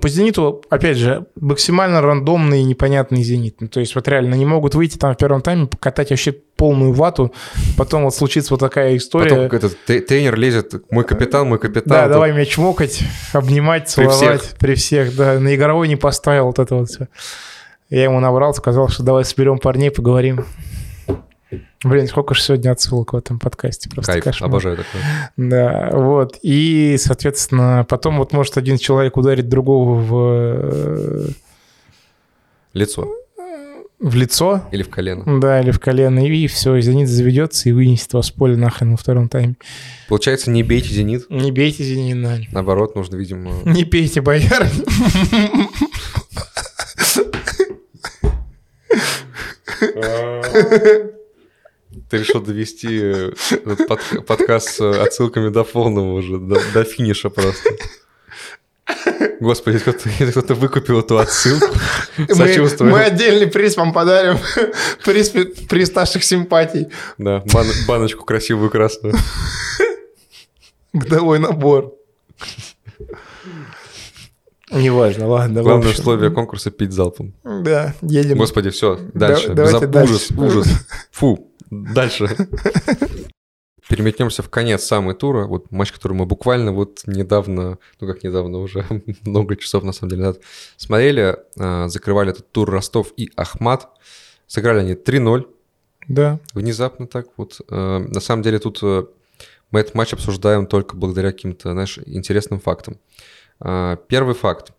[0.00, 3.60] По «Зениту», опять же, максимально рандомный и непонятный «Зенит».
[3.60, 6.92] Ну, то есть вот реально не могут выйти там в первом тайме, покатать вообще полную
[6.92, 7.32] вату.
[7.76, 9.48] Потом вот случится вот такая история.
[9.48, 11.88] Потом этот тренер лезет, мой капитан, мой капитан.
[11.88, 13.00] да, Тут давай меня чмокать,
[13.32, 14.56] обнимать, При целовать.
[14.58, 15.14] При всех.
[15.14, 15.38] да.
[15.38, 17.06] На игровой не поставил вот это вот все.
[17.90, 20.44] Я ему набрал, сказал, что давай соберем парней, поговорим.
[21.84, 23.88] Блин, сколько же сегодня отсылок в этом подкасте.
[23.88, 24.50] Просто Кайф, кошмар.
[24.50, 25.02] обожаю такое.
[25.36, 26.38] Да, вот.
[26.42, 30.14] И, соответственно, потом вот может один человек ударить другого в,
[30.60, 31.28] э,
[32.74, 33.08] Лицо
[34.00, 35.40] в лицо, или в колено.
[35.40, 38.96] да, или в колено, и все, «Зенит» заведется и вынесет вас в поле нахрен во
[38.96, 39.56] втором тайме.
[40.08, 41.28] Получается, не бейте «Зенит».
[41.30, 42.38] Не бейте «Зенит», да.
[42.52, 43.52] Наоборот, нужно, видимо...
[43.64, 44.68] Не пейте, бояр.
[52.10, 56.84] Ты решил довести э, этот под- подкаст с э, отсылками до полного уже, до, до
[56.84, 57.70] финиша просто.
[59.40, 61.66] Господи, кто-то, кто-то выкупил эту отсылку.
[62.16, 62.90] Мы, Сочувствую.
[62.90, 64.38] мы отдельный приз вам подарим.
[65.04, 65.30] Приз,
[65.68, 66.88] приз наших симпатий.
[67.18, 69.14] Да, бан- баночку красивую красную.
[70.92, 71.94] Годовой набор.
[74.70, 75.62] Неважно, ладно.
[75.62, 77.32] Главное условие конкурса пить залпом.
[77.44, 78.36] Да, едем.
[78.38, 79.54] Господи, все, дальше.
[79.54, 80.12] давайте Безо- дальше.
[80.14, 80.68] Ужас, ужас.
[81.12, 82.28] Фу, дальше.
[83.88, 85.46] Переметнемся в конец самой тура.
[85.46, 88.84] Вот матч, который мы буквально вот недавно, ну как недавно, уже
[89.24, 90.42] много часов на самом деле назад
[90.76, 91.36] смотрели.
[91.58, 93.88] А, Закрывали этот тур Ростов и Ахмат.
[94.46, 95.46] Сыграли они 3-0.
[96.08, 96.38] Да.
[96.52, 97.60] Внезапно так вот.
[97.70, 99.04] Э, На самом деле тут э,
[99.70, 102.98] мы этот матч обсуждаем только благодаря каким-то, знаешь, интересным фактам.
[103.60, 104.72] А, Первый факт.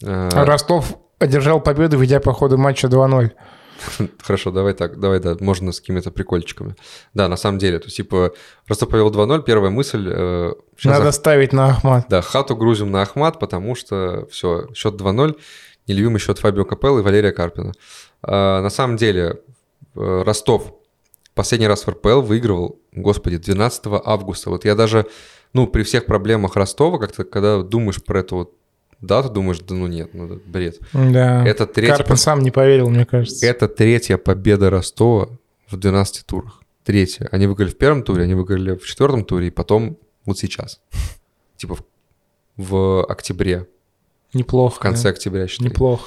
[0.00, 3.30] Ростов одержал победу, ведя по ходу матча 2-0.
[4.22, 6.74] Хорошо, давай так, давай, да, можно с какими-то прикольчиками.
[7.14, 8.32] Да, на самом деле, то есть, типа,
[8.66, 10.52] Ростов повел 2-0, первая мысль, э,
[10.84, 12.06] Надо ставить на Ахмат.
[12.08, 15.36] да, хату грузим на Ахмат, потому что все, счет 2-0,
[15.86, 17.72] нелюбимый счет Фабио Капеллы и Валерия Карпина.
[18.22, 19.40] А, на самом деле,
[19.94, 20.74] э, Ростов
[21.34, 24.50] последний раз в РПЛ выигрывал, господи, 12 августа.
[24.50, 25.06] Вот я даже,
[25.52, 28.52] ну, при всех проблемах Ростова, как-то, когда думаешь про эту вот
[29.00, 30.80] дату, думаешь, да ну нет, ну бред.
[30.92, 31.46] Да.
[31.46, 33.46] Это третий Карпин сам не поверил, мне кажется.
[33.46, 35.28] это третья победа Ростова
[35.68, 36.60] в 12 турах.
[36.84, 37.28] Третья.
[37.32, 40.80] Они выиграли в первом туре, они выиграли в четвертом туре, и потом вот сейчас.
[41.56, 41.84] Типа в,
[42.56, 43.66] в октябре,
[44.32, 44.76] Неплохо.
[44.76, 45.08] в конце да.
[45.10, 45.68] октября, считай.
[45.68, 46.04] Неплохо.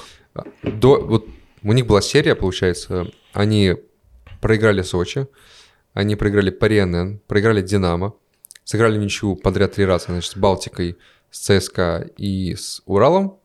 [0.62, 1.26] До, вот
[1.62, 3.76] у них была серия, получается, они
[4.40, 5.26] проиграли Сочи,
[5.94, 8.14] они проиграли Париэнен, проиграли Динамо,
[8.64, 10.96] сыграли ничью подряд три раза, значит, с Балтикой,
[11.30, 13.38] с ЦСКА и с Уралом,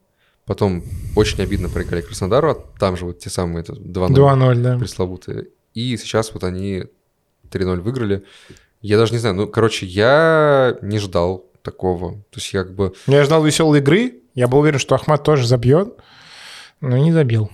[0.46, 0.84] потом
[1.16, 4.78] очень обидно проиграли Краснодару, а там же вот те самые это 2-0 2-0, да.
[4.78, 5.48] пресловутые.
[5.74, 6.86] И сейчас вот они
[7.52, 8.24] 3-0 выиграли.
[8.82, 12.14] Я даже не знаю, ну, короче, я не ждал такого.
[12.30, 12.94] То есть я как бы...
[13.08, 14.20] Я ждал веселой игры.
[14.36, 15.96] Я был уверен, что Ахмат тоже забьет,
[16.82, 17.50] но не забил.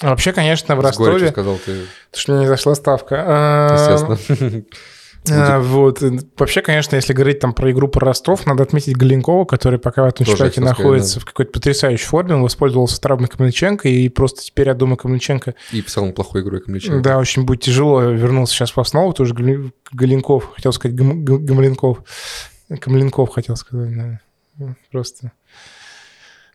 [0.00, 1.28] А вообще, конечно, в с Ростове...
[1.28, 3.24] сказал ты, Потому что меня не зашла ставка.
[3.24, 4.64] А, естественно.
[5.30, 6.02] а, Вот.
[6.36, 10.06] Вообще, конечно, если говорить там про игру про Ростов, надо отметить Галенкова, который пока в
[10.08, 11.20] этом сказать, находится да.
[11.20, 12.34] в какой-то потрясающей форме.
[12.34, 16.60] Он воспользовался травмой Камличенко, и просто теперь, я думаю, Камличенко, И в целом плохой игрой
[16.60, 17.00] Камличенко.
[17.00, 19.12] да, очень будет тяжело вернулся сейчас в основу.
[19.12, 19.34] Тоже
[19.92, 21.98] Галенков, хотел сказать Гам- Гам- Гамленков.
[22.80, 24.20] Камленков хотел сказать, да.
[24.90, 25.32] Просто...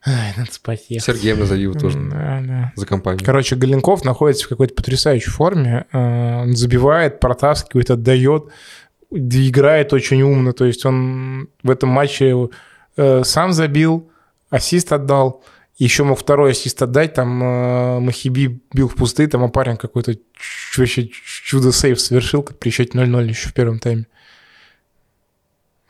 [0.08, 1.06] Ай, надо спать ехать.
[1.06, 2.72] Сергеем назови его тоже Да, да.
[2.76, 3.26] за компанию.
[3.26, 5.86] Короче, Галенков находится в какой-то потрясающей форме.
[5.92, 8.46] Э, Он забивает, протаскивает, отдает,
[9.12, 10.54] играет очень умно.
[10.54, 12.34] То есть он в этом матче
[12.96, 14.10] э, сам забил,
[14.50, 15.44] ассист отдал.
[15.78, 17.14] Еще мог второй ассист отдать.
[17.14, 20.22] Там э, Махиби бил в пустые, там а парень какой-то ч-
[20.78, 21.08] вообще
[21.46, 24.06] чудо-сейв совершил при счете 0-0 еще в первом тайме.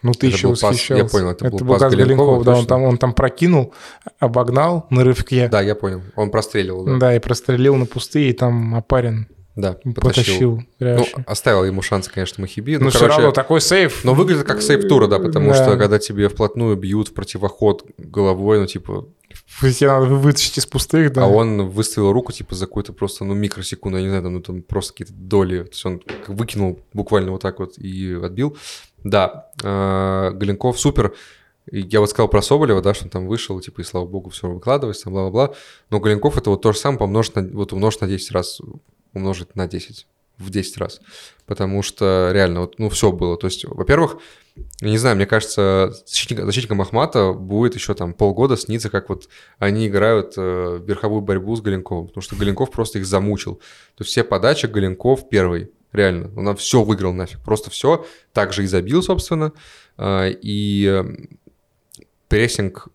[0.04, 1.06] Ну, ты Это еще пас, я восхищался.
[1.12, 3.74] понял, это был был пас Галенкова, Галенкова, да, он там, он там прокинул,
[4.20, 5.48] обогнал на рывке.
[5.50, 6.02] Да, я понял.
[6.16, 6.98] Он простреливал, да.
[6.98, 9.28] Да, и прострелил на пустые, и там Апарин
[9.58, 10.62] Да, потащил.
[10.80, 11.18] потащил.
[11.18, 12.78] Ну, оставил ему шанс, конечно, Махиби.
[12.78, 14.04] Ну, Ну, все короче, равно такой сейф.
[14.06, 15.56] но выглядит как сейф тура, да, потому Да.
[15.56, 19.08] что когда тебе вплотную бьют в противоход головой, ну, типа,
[19.62, 21.26] Тебе надо вытащить из пустых, да.
[21.26, 24.42] А он выставил руку, типа, за какую-то просто, ну, микросекунду, я не знаю, там, ну,
[24.42, 25.64] там просто какие-то доли.
[25.64, 28.56] То есть он выкинул буквально вот так вот и отбил.
[29.04, 31.14] Да, э, Галенков супер.
[31.70, 34.48] Я вот сказал про Соболева, да, что он там вышел, типа, и слава богу, все
[34.48, 35.54] выкладывается, там, бла-бла-бла.
[35.90, 38.62] Но Галенков это вот то же самое помножить на, вот умножить на 10 раз.
[39.14, 41.02] Умножить на 10 в 10 раз.
[41.46, 43.38] Потому что реально, вот, ну, все было.
[43.38, 44.18] То есть, во-первых,
[44.82, 49.30] я не знаю, мне кажется, защитник, защитникам Ахмата будет еще там полгода сниться, как вот
[49.60, 53.56] они играют э, верховую борьбу с Галенковым, потому что Галенков просто их замучил.
[53.96, 56.32] То есть все подачи Галенков первый, реально.
[56.36, 58.06] Он все выиграл нафиг, просто все.
[58.34, 59.54] Также и забил, собственно.
[59.98, 61.04] Э, и э,
[62.28, 62.90] прессинг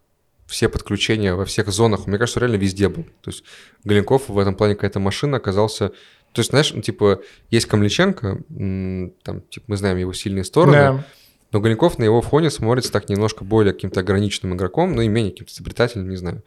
[0.52, 3.04] все подключения во всех зонах, мне кажется, реально везде был.
[3.22, 3.42] То есть
[3.84, 5.92] Галенков в этом плане какая-то машина оказался
[6.32, 11.04] то есть, знаешь, ну, типа, есть Камличенко, там, типа, мы знаем его сильные стороны, да.
[11.52, 15.32] но Галенков на его фоне смотрится так немножко более каким-то ограниченным игроком, ну и менее
[15.32, 16.42] каким-то изобретательным, не знаю.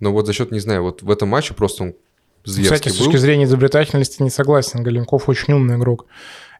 [0.00, 1.94] Но вот за счет, не знаю, вот в этом матче просто он
[2.44, 4.82] зверский Кстати, с точки зрения изобретательности не согласен.
[4.82, 6.06] Галенков очень умный игрок.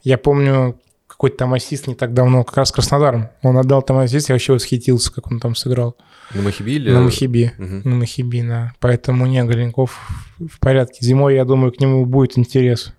[0.02, 0.78] Я помню,
[1.16, 3.30] какой-то там ассист не так давно, как раз Краснодаром.
[3.42, 5.96] Он отдал там ассист, я вообще восхитился, как он там сыграл.
[6.34, 6.90] На Махиби или...
[6.90, 7.88] На Махиби, угу.
[7.88, 8.74] на Махиби, да.
[8.80, 9.98] Поэтому не, Галенков
[10.38, 10.98] в порядке.
[11.00, 12.92] Зимой, я думаю, к нему будет интерес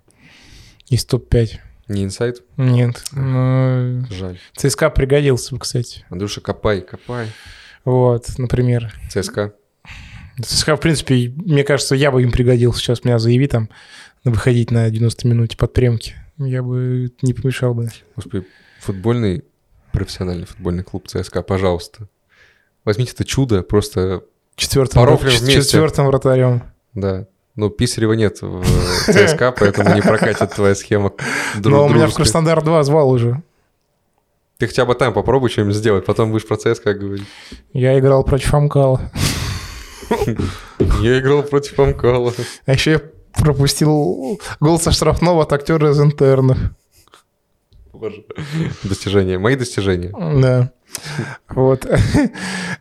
[0.89, 1.59] из топ-5.
[1.89, 2.41] Не инсайд?
[2.57, 3.03] Нет.
[3.11, 4.03] Но...
[4.09, 4.39] Жаль.
[4.55, 6.03] ЦСКА пригодился бы, кстати.
[6.09, 7.27] Андрюша, копай, копай.
[7.85, 8.93] Вот, например.
[9.11, 9.53] ЦСКА?
[10.41, 13.03] ЦСКА, в принципе, мне кажется, я бы им пригодился сейчас.
[13.03, 13.69] Меня заяви там
[14.23, 16.15] выходить на 90 минут под премки.
[16.37, 17.89] Я бы не помешал бы.
[18.15, 18.45] Господи,
[18.79, 19.43] футбольный,
[19.91, 22.07] профессиональный футбольный клуб ЦСКА, пожалуйста.
[22.85, 24.23] Возьмите это чудо, просто
[24.55, 25.21] четвертым, врат...
[25.21, 26.63] четвертым вратарем.
[26.93, 27.27] Да.
[27.55, 28.63] Ну, Писарева нет в
[29.05, 31.13] ЦСКА, поэтому не прокатит твоя схема.
[31.55, 33.41] Но у меня в Краснодар 2 звал уже.
[34.59, 37.27] Ты хотя бы там попробуй что-нибудь сделать, потом будешь про ЦСКА говорить.
[37.73, 39.11] Я играл против Амкала.
[41.01, 42.33] Я играл против Амкала.
[42.65, 43.01] А еще я
[43.37, 46.57] пропустил гол со штрафного от актера из интернов.
[47.93, 48.25] Боже.
[48.83, 49.39] Достижения.
[49.39, 50.11] Мои достижения.
[50.11, 50.71] Да.
[51.49, 51.85] Вот.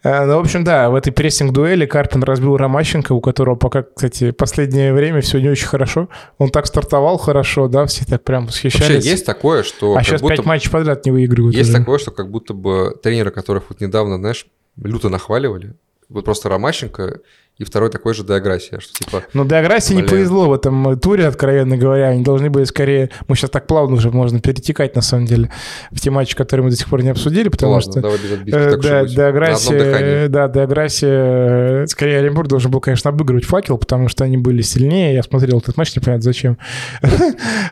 [0.05, 4.93] ну, в общем, да, в этой прессинг-дуэли Карпин разбил Ромащенко, у которого пока, кстати, последнее
[4.93, 6.09] время все не очень хорошо.
[6.39, 8.95] Он так стартовал хорошо, да, все так прям восхищались.
[8.97, 9.97] Вообще есть такое, что...
[9.97, 10.37] А сейчас будто...
[10.37, 11.57] пять матчей подряд не выигрывают.
[11.57, 11.79] Есть уже.
[11.79, 14.47] такое, что как будто бы тренеры, которых вот недавно, знаешь,
[14.77, 15.75] люто нахваливали,
[16.09, 17.21] вот просто Ромащенко
[17.59, 19.25] и второй такой же Деограссия, что типа...
[19.33, 22.09] Ну, Деограссии не повезло в этом туре, откровенно говоря.
[22.09, 23.09] Они должны были скорее...
[23.29, 25.51] Мы сейчас так плавно уже можно перетекать, на самом деле,
[25.91, 28.01] в те матчи, которые мы до сих пор не обсудили, потому ну, ладно, что...
[28.03, 30.29] давай без отбитки, э, да, Деограссия...
[30.29, 31.87] Да, Деограссия...
[31.87, 35.15] Скорее, Оренбург должен был, конечно, обыгрывать факел, потому что они были сильнее.
[35.15, 36.59] Я смотрел этот матч, не понятно зачем.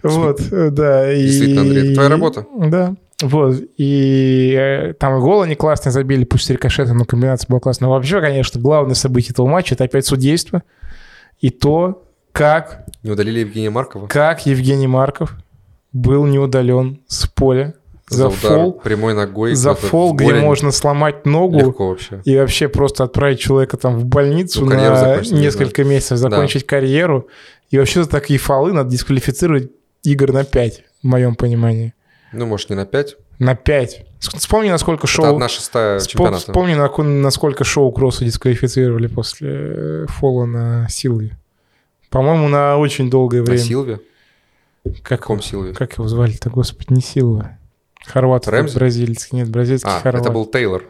[0.02, 1.14] Вот, да.
[1.14, 2.46] Действительно, Андрей, твоя работа.
[2.56, 2.94] Да.
[3.24, 7.88] Вот, и э, там и гол они классно забили, пусть рикошетом, но комбинация была классная.
[7.88, 10.62] Но вообще, конечно, главное событие этого матча– это опять судейство.
[11.40, 12.84] И то, как...
[13.02, 14.06] Не удалили Евгения Маркова?
[14.08, 15.34] Как Евгений Марков
[15.92, 17.74] был не удален с поля
[18.08, 18.72] за, за фол.
[18.72, 19.54] прямой ногой.
[19.54, 21.58] За фол, где можно сломать ногу.
[21.58, 22.20] Легко вообще.
[22.24, 26.68] И вообще просто отправить человека там в больницу ну, на несколько месяцев, закончить да.
[26.68, 27.28] карьеру.
[27.70, 29.70] И вообще за такие фолы надо дисквалифицировать
[30.02, 31.94] игр на 5, в моем понимании.
[32.34, 33.16] Ну, может, не на 5?
[33.38, 34.06] На 5.
[34.20, 35.24] Вспомни, насколько шоу...
[35.24, 36.38] Это одна шестая чемпионата.
[36.38, 41.36] Вспомни, насколько шоу Кросса дисквалифицировали после э, фола на Силве.
[42.10, 43.58] По-моему, на очень долгое время.
[43.60, 44.00] На Силве?
[45.02, 45.72] Как, Каком Силве?
[45.72, 47.58] Как его звали-то, господи, не Силва.
[48.06, 50.22] Хорват, бразильский, нет, бразильский а, хорват.
[50.22, 50.84] это был Тейлор.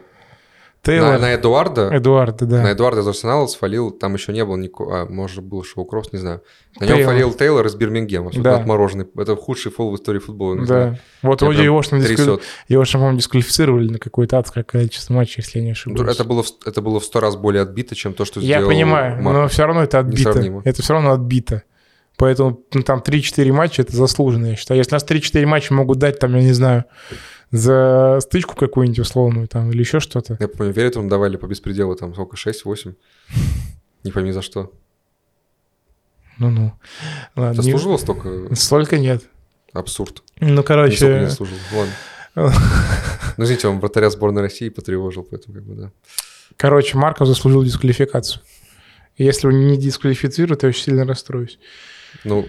[0.85, 1.13] Тейлор.
[1.13, 1.89] На, на Эдуарда.
[1.91, 2.61] Эдуарда, да.
[2.61, 6.19] На Эдуарда из Арсенала свалил, там еще не было никакого, а, может, был шоу-кросс, не
[6.19, 6.43] знаю.
[6.79, 6.99] На Тейлор.
[6.99, 8.57] нем фалил Тейлор из Бирмингема, да.
[8.57, 9.07] отмороженный.
[9.17, 10.57] Это худший фол в истории футбола.
[10.57, 10.65] да.
[10.65, 10.99] Знаю.
[11.23, 12.39] Вот вроде его, что дисквали...
[12.67, 16.15] его, что, по-моему, дисквалифицировали на какое-то адское количество матчей, если я не ошибаюсь.
[16.15, 18.75] Это было, это было в сто раз более отбито, чем то, что я сделал Я
[18.75, 19.37] понимаю, Марк.
[19.37, 20.61] но все равно это отбито.
[20.63, 21.63] Это все равно отбито.
[22.17, 24.77] Поэтому ну, там 3-4 матча– это заслуженно, я считаю.
[24.77, 26.85] Если нас 3-4 матча могут дать, там, я не знаю,
[27.51, 30.37] за стычку какую-нибудь условную там или еще что-то.
[30.39, 32.95] Я помню, Веритум давали по беспределу там сколько, 6-8?
[34.03, 34.71] Не пойми за что.
[36.37, 36.73] Ну-ну.
[37.35, 37.97] Ладно, не...
[37.97, 38.55] столько?
[38.55, 39.23] Столько нет.
[39.73, 40.23] Абсурд.
[40.39, 41.21] Ну, короче...
[41.21, 41.57] Не заслужил.
[41.73, 41.93] Ладно.
[43.37, 45.91] Ну, извините, он вратаря сборной России потревожил, поэтому как бы, да.
[46.55, 48.41] Короче, Марков заслужил дисквалификацию.
[49.17, 51.59] Если он не дисквалифицирует, я очень сильно расстроюсь.
[52.23, 52.47] Ну,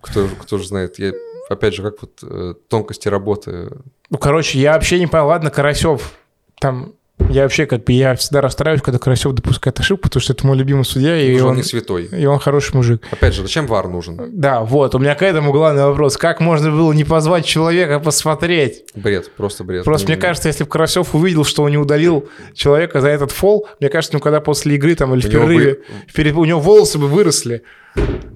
[0.00, 0.98] кто, кто же знает.
[0.98, 1.12] Я
[1.48, 3.70] опять же, как вот э, тонкости работы.
[4.10, 5.26] Ну, короче, я вообще не понял.
[5.26, 6.14] Ладно, Карасев,
[6.60, 6.94] там
[7.30, 10.56] я вообще как бы, я всегда расстраиваюсь, когда Карасев допускает ошибку, потому что это мой
[10.56, 11.20] любимый судья.
[11.20, 12.04] И он, он не святой.
[12.06, 13.02] И он хороший мужик.
[13.10, 14.40] Опять же, зачем ВАР нужен?
[14.40, 16.16] Да, вот, у меня к этому главный вопрос.
[16.16, 18.84] Как можно было не позвать человека посмотреть?
[18.94, 19.84] Бред, просто бред.
[19.84, 23.68] Просто мне кажется, если бы Карасев увидел, что он не удалил человека за этот фол,
[23.80, 25.80] мне кажется, ну когда после игры там или у в перерыве, бы...
[26.14, 27.62] перед, у него волосы бы выросли.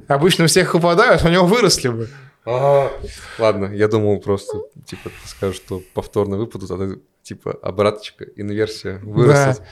[0.08, 2.08] Обычно у всех упадают, у него выросли бы.
[2.44, 8.98] Ладно, я думал просто, типа, ты скажешь, что повторно выпадут, а ты, типа, обраточка, инверсия
[9.02, 9.62] вырастет.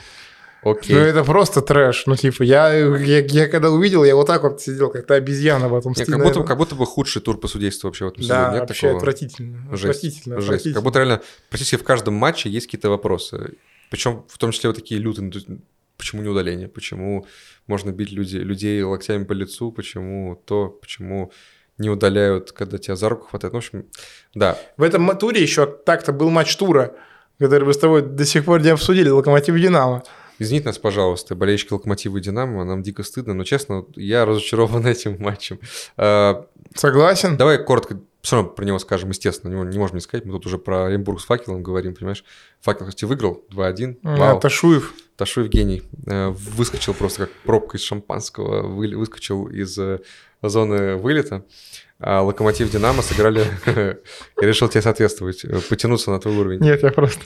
[0.62, 0.94] Окей.
[0.94, 2.04] Ну, это просто трэш.
[2.06, 5.74] Ну, типа, я, я, я когда увидел, я вот так вот сидел, как-то обезьяна в
[5.74, 6.12] этом стиле.
[6.12, 8.50] как, будто, как будто бы худший тур по судейству вообще в этом Да.
[8.52, 8.98] Нет вообще такого?
[8.98, 9.58] отвратительно.
[9.70, 9.84] Жесть.
[9.84, 10.44] Отвратительно, Жесть.
[10.44, 10.74] отвратительно.
[10.74, 13.54] Как будто реально практически в каждом матче есть какие-то вопросы.
[13.90, 15.30] Причем в том числе вот такие лютые.
[15.46, 15.60] ну,
[15.96, 16.68] Почему не удаление?
[16.68, 17.26] Почему
[17.66, 19.72] можно бить люди, людей локтями по лицу?
[19.72, 20.68] Почему то?
[20.68, 21.32] Почему
[21.80, 23.52] не удаляют, когда тебя за руку хватает?
[23.52, 23.86] Ну, в общем,
[24.34, 24.56] да.
[24.76, 26.94] В этом туре еще так-то был матч тура,
[27.38, 30.02] который мы с тобой до сих пор не обсудили, Локомотив Динамо.
[30.38, 35.16] Извините нас, пожалуйста, болельщики Локомотива и Динамо, нам дико стыдно, но честно, я разочарован этим
[35.20, 35.58] матчем.
[35.96, 37.36] А, Согласен?
[37.36, 40.24] Давай коротко все равно про него скажем, естественно, него не можем не сказать.
[40.26, 42.24] Мы тут уже про Оренбург с факелом говорим, понимаешь?
[42.60, 43.98] Факел, кстати, выиграл 2-1.
[44.02, 44.40] А, Вау.
[44.40, 44.94] Ташуев.
[45.16, 45.82] Ташуев гений.
[46.06, 50.00] Э, Выскочил просто как пробка из шампанского, вы- выскочил из э,
[50.42, 51.44] зоны вылета.
[51.98, 53.46] А Локомотив Динамо сыграли...
[53.66, 56.60] Я решил тебе соответствовать, э, потянуться на твой уровень.
[56.60, 57.20] Нет, я просто...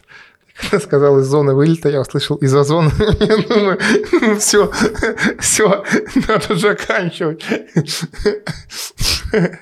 [0.57, 2.91] Когда сказал из зоны вылета, я услышал из-за зоны.
[3.21, 3.79] Я думаю,
[4.39, 4.71] все,
[5.41, 5.85] все,
[6.29, 7.45] надо заканчивать.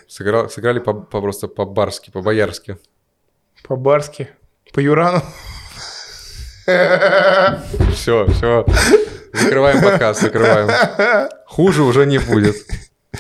[0.06, 2.76] Сыграл- Сыграли по, по- просто по-барски, по-боярски.
[3.66, 4.28] По-барски,
[4.74, 5.22] по-юрану.
[6.66, 8.66] Все, все.
[9.32, 11.30] Закрываем подкаст, закрываем.
[11.46, 12.56] Хуже уже не будет.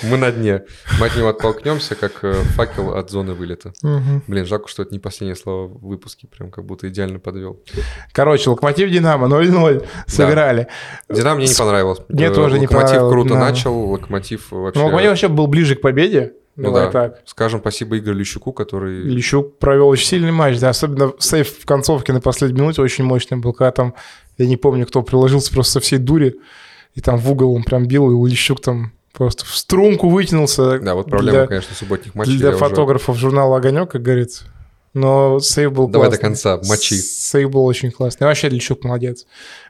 [0.02, 0.62] Мы на дне.
[0.98, 3.72] Мы от него оттолкнемся, как э, факел от зоны вылета.
[3.82, 4.22] Мгм.
[4.26, 6.26] Блин, жалко, что это не последнее слово в выпуске.
[6.26, 7.60] Прям как будто идеально подвел.
[8.12, 10.68] Короче, Локомотив Динамо 0-0 сыграли.
[11.10, 11.98] Динамо мне не понравилось.
[12.08, 13.44] Мне Э, тоже не Локомотив понравилось, круто Динамо.
[13.50, 14.78] начал, Локомотив вообще...
[14.80, 16.32] Ну, Локомотив вообще был ближе к победе.
[16.56, 16.90] Ну Давай да.
[16.90, 17.22] так.
[17.24, 19.02] Скажем спасибо Игорю Лещуку, который...
[19.02, 23.38] Лещук провел очень сильный матч, да, особенно сейф в концовке на последней минуте очень мощный
[23.38, 23.94] был, когда там,
[24.36, 26.36] я не помню, кто приложился просто со всей дури,
[26.94, 30.78] и там в угол он прям бил, и Лещук там просто в струнку вытянулся.
[30.78, 32.36] Да, вот проблема, для, конечно, субботних матчей.
[32.38, 34.44] для я уже- фотографов журнала «Огонек», как говорится.
[34.94, 36.22] Но сейв был Давай до классный.
[36.52, 36.96] конца, мочи.
[36.96, 38.26] Сейв был очень классный.
[38.26, 39.24] Вообще Лещук молодец.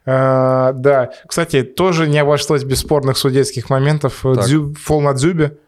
[0.05, 1.11] А, да.
[1.29, 4.25] Кстати, тоже не обошлось без спорных судейских моментов.
[4.25, 5.59] Дзю- фол на Дзюбе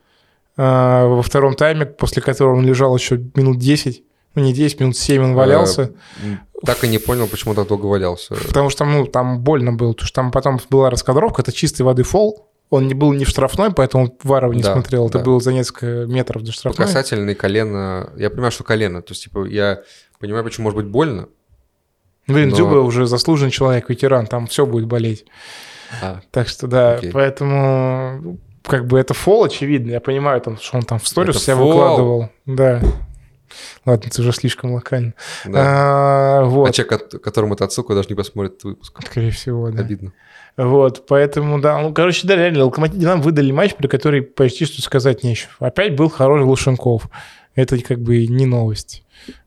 [0.56, 4.02] а, во втором тайме, после которого он лежал еще минут 10.
[4.34, 5.92] Ну, не 10, минут 7 он валялся.
[6.24, 8.34] М, Так и не понял, почему так долго валялся.
[8.34, 9.92] Потому что ну, там больно было.
[9.92, 11.42] Потому что там потом была раскадровка.
[11.42, 12.48] Это чистой воды фол.
[12.74, 15.06] Он не был не в штрафной, поэтому Варов не Да, смотрел.
[15.08, 15.24] Это да.
[15.24, 16.86] было за несколько метров до штрафной.
[16.86, 18.12] По касательной колено...
[18.16, 19.00] Я понимаю, что колено.
[19.02, 19.82] То есть, типа, я
[20.18, 21.28] понимаю, почему может быть больно.
[22.26, 24.26] Блин, но- Дзюба уже заслуженный человек, ветеран.
[24.26, 25.24] Там все будет болеть.
[26.02, 27.12] А, Так что да, Окей.
[27.12, 29.90] поэтому ну, как бы это фол, очевидно.
[29.92, 31.68] Я понимаю, там, что он там в сторис себя фол.
[31.68, 32.30] выкладывал.
[32.46, 32.80] Да.
[33.86, 35.14] Ладно, это уже слишком локально.
[35.44, 35.60] да.
[35.60, 38.98] А, А вот, человек, от- которому это отсылка, даже не посмотрит выпуск.
[39.06, 39.82] скорее всего, да.
[39.82, 40.12] Обидно.
[40.56, 44.80] Вот, поэтому, да, ну, короче, да, реально, Локомотив Динамо выдали матч, про который почти что
[44.82, 45.50] сказать нечего.
[45.58, 47.08] Опять был хороший Лушенков.
[47.56, 49.02] Это как бы не новость,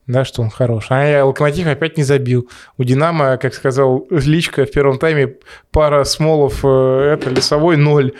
[0.05, 0.87] да, что он хорош.
[0.89, 2.49] А Локомотив опять не забил.
[2.77, 5.35] У Динамо, как сказал Личка в первом тайме,
[5.71, 8.13] пара смолов, э, это лесовой ноль.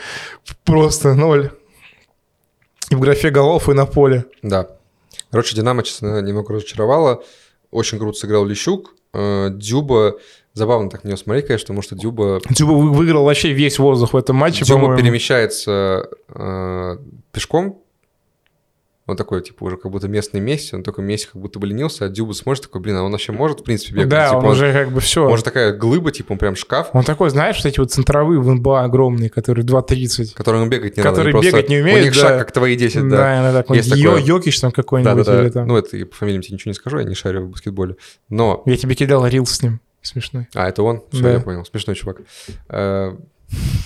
[0.63, 1.51] Просто ноль.
[2.89, 4.25] И в графе голов, и на поле.
[4.41, 4.67] Да.
[5.29, 7.21] Короче, Динамо, честно, немного разочаровало.
[7.69, 8.95] Очень круто сыграл Лещук.
[9.13, 10.15] Э, Дюба...
[10.57, 14.13] Забавно так на него смотреть, конечно, потому что Дюба, Дзюба вы- выиграл вообще весь воздух
[14.13, 14.97] в этом матче, Дюба по-моему.
[15.03, 16.97] перемещается э,
[17.31, 17.83] пешком.
[19.05, 20.75] Он такой, типа, уже как будто местный Месси.
[20.75, 23.31] Он такой Месси как будто бы ленился, а Дюба смотрит такой, блин, а он вообще
[23.31, 24.09] может, в принципе, бегать?
[24.09, 25.25] Да, Типа, он уже как бы все.
[25.25, 28.41] Он же такая глыба, типа, он прям шкаф, Он такой, знаешь, вот эти вот центровые
[28.41, 30.33] в НБА огромные, которые 2.30.
[30.33, 31.37] который ему бегать не Который надо.
[31.37, 32.19] Они бегать не умеет, У них да.
[32.19, 33.15] шаг, как твои 10, да.
[33.17, 34.25] Да, иногда какой-нибудь Есть Йо- такое.
[34.27, 35.15] Йокич там какой-нибудь.
[35.25, 35.41] Да-да-да.
[35.43, 35.67] или там.
[35.67, 37.95] Ну, это по фамилиям тебе ничего не скажу, я не шарю в баскетболе.
[38.27, 38.63] Но...
[38.65, 39.79] Я тебе кидал рил с ним.
[40.01, 40.47] Смешной.
[40.53, 41.03] А, это он?
[41.11, 41.31] Все, Да.
[41.33, 41.65] я понял.
[41.65, 42.21] Смешной чувак.
[42.69, 43.15] Э,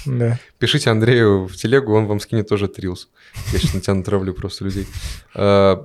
[0.06, 0.40] Да.
[0.60, 3.10] Пишите Андрею в телегу, он вам скинет тоже трилс.
[3.54, 4.88] Я сейчас на тебя натравлю просто людей.
[5.36, 5.78] Э,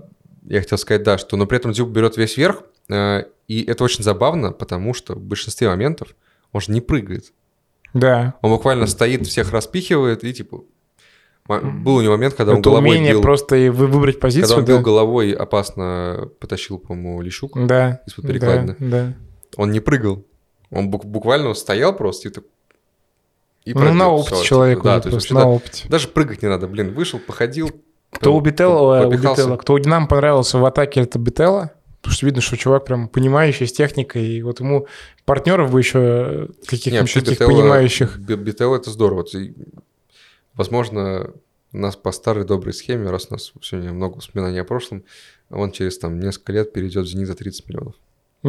[0.48, 3.82] Я хотел сказать, да, что, но при этом Дюб берет весь верх, э, и это
[3.82, 6.14] очень забавно, потому что в большинстве моментов
[6.52, 7.32] он же не прыгает.
[7.94, 8.34] Да.
[8.42, 10.62] Он буквально стоит, всех распихивает, и типа...
[11.48, 13.22] Был у него момент, когда он Это головой умение бил...
[13.22, 14.58] просто и вы- выбрать Когда позицию.
[14.58, 14.82] он бил да.
[14.82, 18.00] головой, опасно потащил, по-моему, Лещук Да.
[18.06, 18.76] из-под Да, перекладины.
[18.80, 19.14] да.
[19.56, 20.24] Он не прыгал.
[20.70, 22.44] Он бук- буквально стоял просто и так...
[23.64, 25.88] И Ну, пробил на опыте типа, человек да, то есть на да, опыте.
[25.88, 27.70] Даже прыгать не надо, блин, вышел, походил.
[28.10, 31.72] Кто у Бителла, у кто у Динамо понравился в атаке, это Бителла.
[32.00, 34.86] Потому что видно, что чувак прям понимающий с техникой, и вот ему
[35.24, 38.20] партнеров бы еще каких-нибудь таких понимающих.
[38.20, 39.26] Б- Бителла это здорово.
[40.54, 41.32] Возможно,
[41.72, 45.04] нас по старой доброй схеме, раз у нас сегодня много воспоминаний о прошлом,
[45.50, 47.94] он через там несколько лет перейдет в «Зенит» за 30 миллионов.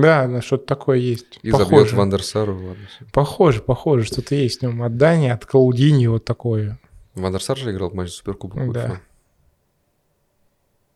[0.01, 1.39] Да, да, что-то такое есть.
[1.41, 1.95] И забьет похоже.
[1.95, 2.53] Вандерсару.
[2.55, 2.87] Ладно.
[3.11, 6.77] Похоже, похоже, что-то есть в нем отдание от Клаудини вот такое.
[7.15, 9.01] Вандерсар же играл в матче Суперкубок Да.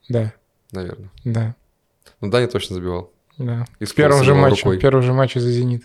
[0.09, 0.33] Да,
[0.71, 1.09] наверное.
[1.23, 1.55] да,
[2.19, 3.11] Ну, Дани точно забивал.
[3.37, 3.65] да.
[3.79, 4.77] И В первом же матче, рукой.
[4.77, 5.83] в первом же матче за «Зенит»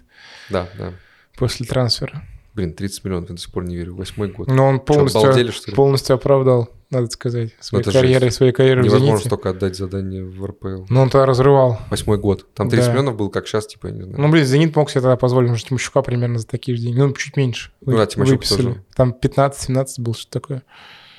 [0.50, 0.92] Да, да.
[1.36, 2.22] после трансфера.
[2.54, 3.94] Блин, 30 миллионов, я до сих пор не верю.
[3.94, 4.48] Восьмой год.
[4.48, 5.76] Но он Что, полностью, обалдели, что ли?
[5.76, 9.28] полностью оправдал, надо сказать, своей это карьерой, своей карьерой в Невозможно «Зените».
[9.28, 10.84] столько отдать задание в РПЛ.
[10.88, 11.78] Но он тогда разрывал.
[11.90, 12.46] Восьмой год.
[12.54, 12.92] Там 30 Да.
[12.92, 14.20] миллионов был, как сейчас, типа, я не знаю.
[14.20, 16.98] Ну, блин, «Зенит» мог себе тогда позволить, может, Тимощука примерно за такие же деньги.
[16.98, 17.72] Ну, чуть меньше.
[17.80, 18.62] Ну Вы- да, Тимощук выписали.
[18.62, 18.84] тоже.
[18.94, 20.62] Там 15-17 был, что такое.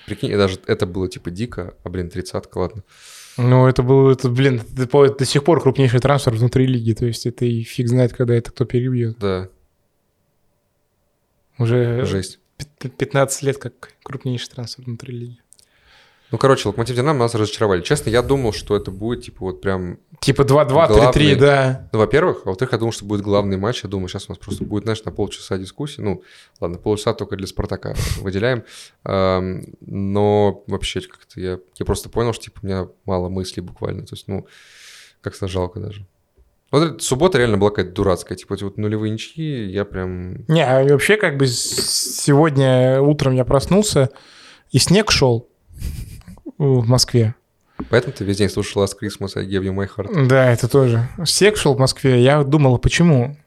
[0.06, 2.84] Прикинь, даже это было, типа, дико, а, блин, тридцатка, ладно.
[3.36, 6.94] Ну, это был, это, блин, это до сих пор крупнейший трансфер внутри лиги.
[6.94, 9.20] То есть это и фиг знает, когда это кто перебьет.
[9.20, 9.50] Да,
[11.60, 12.40] Уже жесть.
[12.80, 15.38] пи- 15 лет как крупнейший трансфер внутри лиги.
[16.30, 17.82] Ну, короче, Локомотив Динамо нас разочаровали.
[17.82, 20.00] Честно, я думал, что это будет, типа, вот прям...
[20.20, 21.36] Типа 2-2, 3-3, Главный.
[21.36, 21.90] да.
[21.94, 23.84] Ну, во-первых, а во-вторых, я думал, что будет главный матч.
[23.84, 26.02] Я думаю, сейчас у нас просто будет, знаешь, на полчаса дискуссии.
[26.02, 26.24] Ну,
[26.60, 28.64] ладно, полчаса только для Спартака выделяем.
[29.06, 34.06] Но вообще как-то я, я просто понял, что, типа, у меня мало мыслей буквально.
[34.06, 34.48] То есть, ну,
[35.22, 36.06] как-то жалко даже.
[36.72, 38.38] Вот суббота реально была какая-то дурацкая.
[38.38, 40.44] Типа, эти вот нулевые ничьи, я прям...
[40.50, 44.10] Не, а вообще как бы сегодня утром я проснулся,
[44.72, 45.48] и снег шел
[46.58, 47.36] в Москве.
[47.90, 50.28] Поэтому ты весь день слушал Last Christmas, I gave you my heart.
[50.28, 51.08] Да, это тоже.
[51.26, 53.38] Снег шел в Москве, я думал, почему?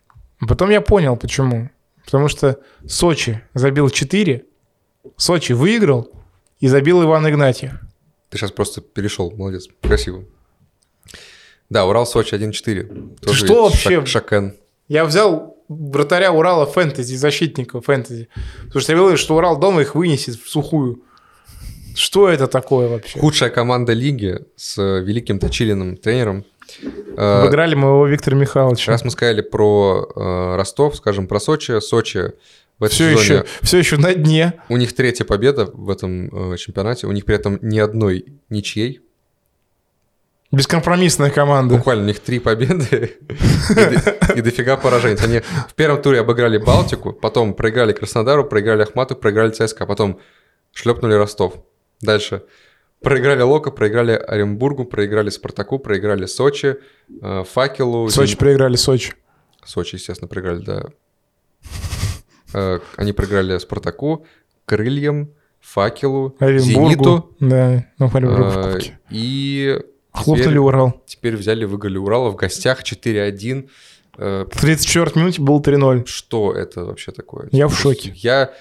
[0.46, 1.70] Потом я понял, почему.
[2.04, 4.44] Потому что Сочи забил 4,
[5.16, 6.10] Сочи выиграл
[6.60, 7.72] и забил Иван Игнатьев.
[8.30, 10.24] Ты сейчас просто перешел, молодец, красиво.
[11.68, 13.16] Да, Урал-Сочи 1-4.
[13.20, 14.00] Тоже что ведь вообще?
[14.00, 14.56] Шак- Шакен.
[14.88, 18.28] Я взял вратаря Урала фэнтези, защитника фэнтези.
[18.66, 21.02] Потому что я говорил, что Урал дома их вынесет в сухую.
[21.94, 23.18] Что это такое вообще?
[23.18, 26.44] Худшая команда лиги с э, великим Точилиным тренером.
[27.16, 28.92] Э, Обыграли моего Виктора Михайловича.
[28.92, 31.80] Раз мы сказали про э, Ростов, скажем, про Сочи.
[31.80, 32.32] Сочи
[32.78, 34.54] в этом Все сезоне еще, все еще на дне.
[34.68, 37.06] у них третья победа в этом э, чемпионате.
[37.06, 39.00] У них при этом ни одной ничьей.
[40.52, 41.76] Бескомпромиссная команда.
[41.76, 43.18] Буквально у них три победы
[44.34, 45.16] и дофига поражений.
[45.22, 50.18] Они в первом туре обыграли Балтику, потом проиграли Краснодару, проиграли Ахмату, проиграли ЦСКА, потом
[50.72, 51.54] шлепнули Ростов.
[52.00, 52.42] Дальше.
[53.02, 56.76] Проиграли Лока, проиграли Оренбургу, проиграли Спартаку, проиграли Сочи,
[57.22, 58.08] э, Факелу.
[58.10, 59.14] Сочи Зен- проиграли Сочи.
[59.64, 60.84] Сочи, естественно, проиграли, да.
[62.52, 64.26] Э, Они проиграли Спартаку,
[64.64, 65.30] Крыльям,
[65.60, 66.88] Факелу, Оренбургу.
[66.88, 67.36] Зениту.
[67.40, 68.78] Да, ну, э.
[69.10, 69.78] И
[70.12, 71.02] Хлопнули теперь- Урал.
[71.06, 73.68] теперь взяли, выиграли Урала в гостях 4-1.
[74.18, 76.04] Э, В 34 минуте был 3-0.
[76.06, 77.48] Что это вообще такое?
[77.52, 78.12] Я в шоке.
[78.16, 78.52] Я...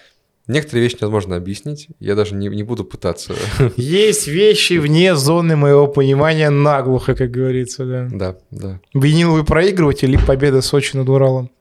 [0.50, 1.90] Некоторые вещи невозможно объяснить.
[2.00, 3.36] Я даже не, не буду пытаться.
[3.78, 8.08] Есть вещи вне зоны моего понимания наглухо, как говорится, да.
[8.12, 11.52] Да, да, Виниловый проигрыватель или победа Сочи над Уралом.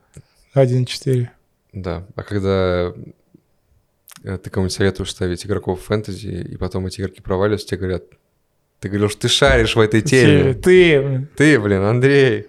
[0.55, 1.29] 1-4.
[1.75, 2.07] да.
[2.17, 2.95] А когда
[4.25, 8.05] э, ты кому-нибудь советуешь ставить игроков в фэнтези, и потом эти игроки проваливаются, тебе говорят,
[8.81, 10.55] ты говорил, что ты шаришь в этой теме.
[10.55, 12.47] Ты, Ты, блин, Андрей.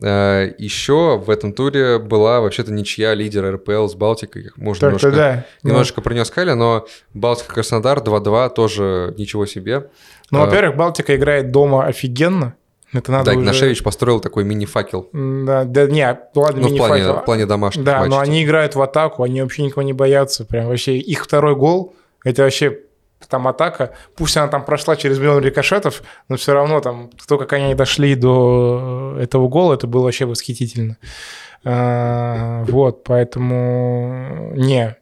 [0.00, 4.44] Еще в этом туре была вообще-то ничья лидера РПЛ с Балтикой.
[4.44, 5.44] так-то немножко, да.
[5.62, 9.88] Ну, немножко про нее сказали, но Балтика Краснодар 2-2 тоже ничего себе.
[10.30, 12.54] Ну, А, во-первых, Балтика играет дома офигенно.
[12.92, 15.08] Это надо да, уже- Игнашевич построил такой мини-факел.
[15.12, 18.30] Да, да, не, ладно, Ну, в плане, в плане домашних Да, но матчей.
[18.32, 20.44] они играют в атаку, они вообще никого не боятся.
[20.44, 21.94] Прям вообще их второй гол,
[22.24, 22.78] это вообще
[23.28, 23.92] там атака.
[24.16, 28.14] Пусть она там прошла через миллион рикошетов, но все равно там то, как они дошли
[28.14, 30.96] до этого гола, это было вообще восхитительно.
[31.64, 34.96] А, Вот, поэтому не.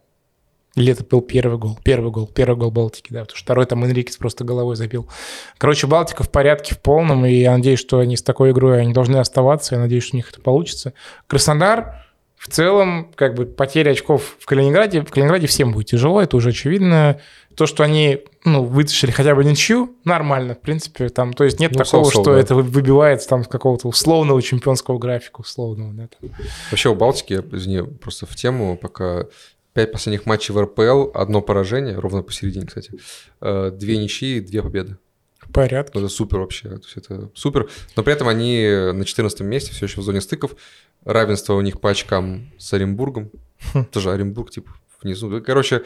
[0.75, 1.77] Или это был первый гол?
[1.83, 5.09] Первый гол, первый гол Балтики, да, потому что второй там Энрикес просто головой забил.
[5.57, 8.93] Короче, Балтика в порядке, в полном, и я надеюсь, что они с такой игрой, они
[8.93, 10.93] должны оставаться, я надеюсь, что у них это получится.
[11.27, 12.05] Краснодар,
[12.37, 16.49] в целом, как бы потеря очков в Калининграде, в Калининграде всем будет тяжело, это уже
[16.49, 17.19] очевидно.
[17.59, 21.73] То, что они, ну, вытащили хотя бы ничью, нормально, в принципе, там, то есть нет
[21.73, 22.39] Ну, такого, соу-соу, что да.
[22.39, 26.29] это вы- выбивается там с какого-то условного чемпионского графика, условного, да, там.
[26.71, 29.25] Вообще у Балтики, я, извини, просто в тему, пока
[29.73, 32.93] пять последних матчей в РПЛ, одно поражение, ровно посередине, кстати,
[33.41, 34.95] э, две ничьи и две победы.
[35.39, 35.91] в порядке.
[35.99, 37.67] Ну, Это супер вообще, то есть это супер.
[37.97, 40.55] Но при этом они на 14 месте, все еще в зоне стыков.
[41.03, 43.31] Равенство у них по очкам с Оренбургом.
[43.73, 43.83] Хм.
[43.85, 45.41] Тоже Оренбург, типа, внизу.
[45.41, 45.81] Короче,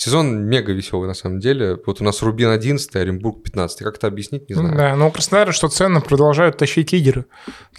[0.00, 1.78] сезон мега веселый на самом деле.
[1.84, 3.80] Вот у нас Рубин 11, Оренбург 15.
[3.80, 4.74] Как это объяснить, не знаю.
[4.74, 7.26] Да, но у Краснодара, что ценно, продолжают тащить лидеры.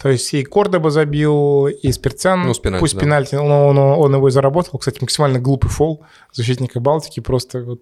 [0.00, 2.42] То есть и Кордоба забил, и Спиртян.
[2.46, 3.00] Ну, с пенальти, Пусть да.
[3.00, 4.78] пенальти, но он, он его и заработал.
[4.78, 7.18] Кстати, максимально глупый фол защитника Балтики.
[7.18, 7.80] Просто вот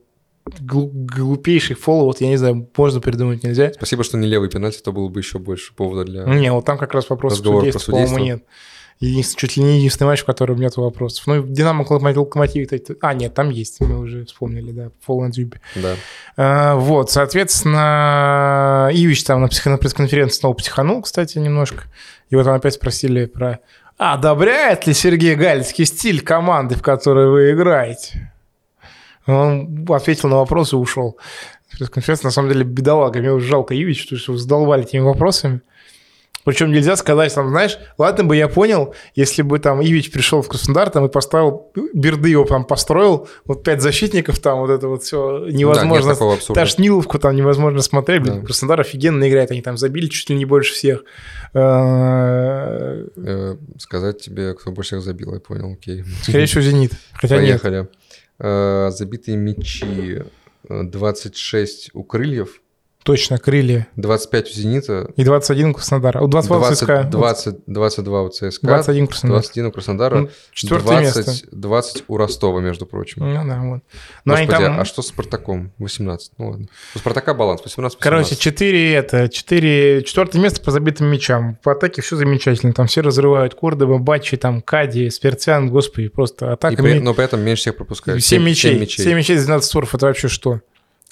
[0.59, 2.07] глу- глупейший фол.
[2.07, 3.73] Вот я не знаю, можно придумать, нельзя.
[3.75, 6.25] Спасибо, что не левый пенальти, то было бы еще больше повода для...
[6.25, 8.45] Не, вот там как раз вопрос Разговор судейства, по-моему, нет.
[9.01, 11.27] Единственный, чуть ли не единственный матч, в котором нет вопросов.
[11.27, 12.69] Ну, в Динамо Локомотив,
[13.01, 15.61] А, нет, там есть, мы уже вспомнили, да, фол на Дзюбе.
[15.77, 15.97] Да.
[16.37, 21.85] А, Вот, соответственно, Ивич там на, психо- на пресс-конференции снова психанул, кстати, немножко.
[22.31, 23.61] Его там опять спросили про
[23.97, 28.33] одобряет ли Сергей Галицкий стиль команды, в которой вы играете?
[29.27, 31.19] Он ответил на вопрос и ушел.
[31.73, 33.21] Пресс-конференция, на самом деле, бедолага.
[33.21, 35.61] Мне уже жалко Ивич, что вы задолбали этими вопросами.
[36.45, 40.49] Причем нельзя сказать, там, знаешь, ладно бы я понял, если бы там Ивич пришел в
[40.49, 45.03] Краснодар там и поставил, Берды его там построил, вот пять защитников там, вот это вот
[45.03, 46.15] все невозможно.
[46.15, 48.23] Да, Ташниловку там невозможно смотреть.
[48.23, 48.41] Да.
[48.41, 51.05] Краснодар офигенно играет, они там забили чуть ли не больше всех.
[51.53, 53.07] Э,
[53.79, 56.05] сказать тебе, кто больше всех забил, я понял, окей.
[56.23, 56.93] Скорее всего, «Зенит».
[57.13, 57.77] Хотя Поехали.
[57.81, 57.93] Нет.
[58.39, 60.23] Э, забитые мячи
[60.69, 62.61] 26 э, у крыльев,
[63.05, 63.89] Точно, крылья.
[63.97, 65.11] 25 у «Зенита».
[65.17, 66.27] И 21 у Краснодара.
[66.27, 67.09] 22 20, у ЦСКА.
[67.11, 68.67] 20, 22 у ЦСКА.
[68.67, 69.41] 21 у Краснодара.
[69.41, 70.17] 21 у Краснодара.
[70.17, 71.47] Ну, четвертое 20, место.
[71.51, 73.23] 20 у Ростова, между прочим.
[73.23, 73.81] Ну да, вот.
[74.25, 74.81] Но Господи, там...
[74.81, 75.73] а что с «Спартаком»?
[75.79, 76.33] 18.
[76.39, 76.67] Ну ладно.
[76.95, 77.99] У «Спартака» баланс 18 18.
[77.99, 80.03] Короче, 4 это, 4...
[80.05, 81.57] Четвертое место по забитым мячам.
[81.63, 82.73] По атаке все замечательно.
[82.73, 86.75] Там все разрывают Кордова, Бачи, там Кади, Сперцян, господи, просто атака.
[86.75, 87.01] И при...
[87.01, 88.23] Но при этом меньше всех пропускают.
[88.23, 88.73] 7, 7 мячей.
[88.73, 89.05] 7 мячей.
[89.05, 90.61] 7 мячей из 12 створов, это вообще что?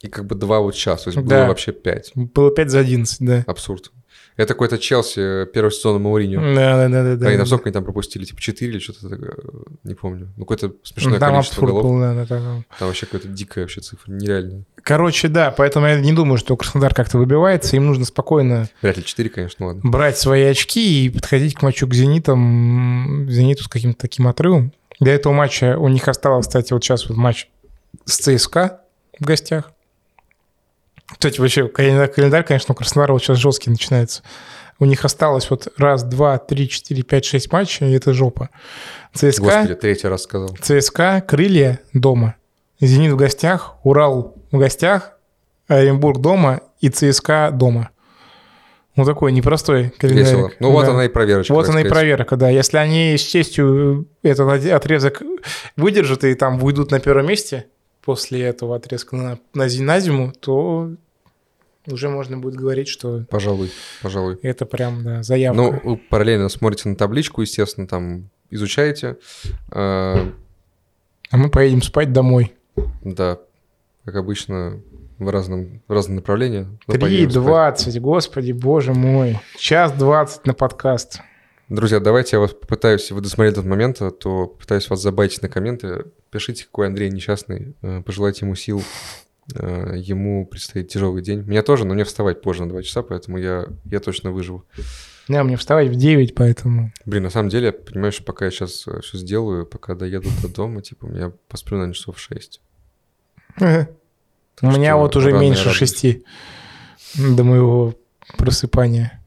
[0.03, 1.41] И как бы два вот сейчас, то есть да.
[1.41, 2.13] было вообще пять.
[2.15, 3.45] Было пять за одиннадцать, да.
[3.47, 3.91] Абсурд.
[4.39, 6.41] Это какой-то Челси первого сезона Мауриньо.
[6.55, 7.27] Да, да, да, да.
[7.27, 8.25] Они да, там сколько они там пропустили?
[8.25, 9.35] Типа 4 или что-то такое?
[9.83, 10.29] Не помню.
[10.37, 11.83] Ну, какое-то смешное там количество голов.
[11.83, 12.65] Был, да, да, да.
[12.79, 14.63] Там вообще какая-то дикая вообще цифра, нереальная.
[14.85, 17.75] Короче, да, поэтому я не думаю, что Краснодар как-то выбивается.
[17.75, 18.69] Им нужно спокойно...
[18.81, 19.81] Вряд ли 4, конечно, ладно.
[19.83, 24.73] Брать свои очки и подходить к матчу к «Зенитам», «Зениту» с каким-то таким отрывом.
[25.01, 27.49] Для этого матча у них осталось, кстати, вот сейчас вот матч
[28.05, 28.83] с ЦСКА
[29.19, 29.73] в гостях.
[31.11, 34.23] Кстати, вообще календарь, конечно, у Краснодара вот сейчас жесткий начинается.
[34.81, 38.51] У них осталось вот раз, два, три, четыре, пять, шесть матчей, и это жопа.
[39.13, 39.43] ЦСКА...
[39.43, 40.57] Господи, третий раз сказал.
[40.61, 42.37] ЦСКА, Крылья дома.
[42.81, 45.15] Зенит в гостях, Урал в гостях,
[45.67, 47.91] Оренбург дома и ЦСКА дома.
[48.95, 50.25] Ну, такой непростой календарь.
[50.25, 50.51] Весело.
[50.61, 50.93] Ну, вот да.
[50.93, 51.53] она и проверочка.
[51.53, 51.87] Вот она сказать.
[51.87, 52.49] и проверка, да.
[52.49, 55.23] Если они с честью этот отрезок
[55.77, 57.67] выдержат и там выйдут на первом месте,
[58.09, 60.93] после этого отрезка на, на, на зиму, то
[61.87, 63.27] уже можно будет говорить, что...
[63.29, 64.39] Пожалуй, пожалуй.
[64.43, 65.61] Это прям, да, заявка.
[65.61, 69.19] Ну, вы параллельно смотрите на табличку, естественно, там изучаете.
[69.71, 70.27] А,
[71.31, 72.55] а мы поедем спать домой.
[73.05, 73.41] Да,
[74.07, 74.81] как обычно,
[75.19, 76.67] в, разном, в разные направления.
[76.87, 79.39] Три двадцать, господи, боже мой.
[79.59, 81.21] Час двадцать на подкаст.
[81.69, 85.51] Друзья, давайте я вас попытаюсь, вы досмотрели этот момент, а то попытаюсь вас забайтить на
[85.51, 86.07] комменты.
[86.31, 88.83] Пишите, какой Андрей несчастный, э, пожелайте ему сил,
[89.55, 91.43] э, ему предстоит тяжелый день.
[91.43, 94.65] Меня тоже, но мне вставать позже на 2 часа, поэтому я, я точно выживу.
[95.29, 96.91] Да, мне вставать в 9, поэтому...
[97.05, 100.81] Блин, на самом деле, понимаешь, пока я сейчас э, все сделаю, пока доеду до дома,
[100.81, 102.63] типа, я посплю, на часов 6.
[103.61, 103.65] У
[104.63, 106.25] меня вот уже меньше шести
[107.15, 107.95] до моего
[108.39, 109.23] просыпания.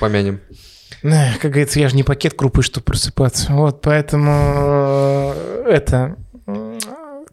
[0.00, 0.40] Помянем.
[1.02, 3.52] Как говорится, я же не пакет крупы, чтобы просыпаться.
[3.52, 6.16] Вот, поэтому э, это...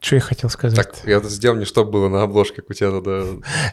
[0.01, 0.77] Что я хотел сказать?
[0.77, 3.25] Так, я сделал не чтобы было на обложке, как у тебя надо...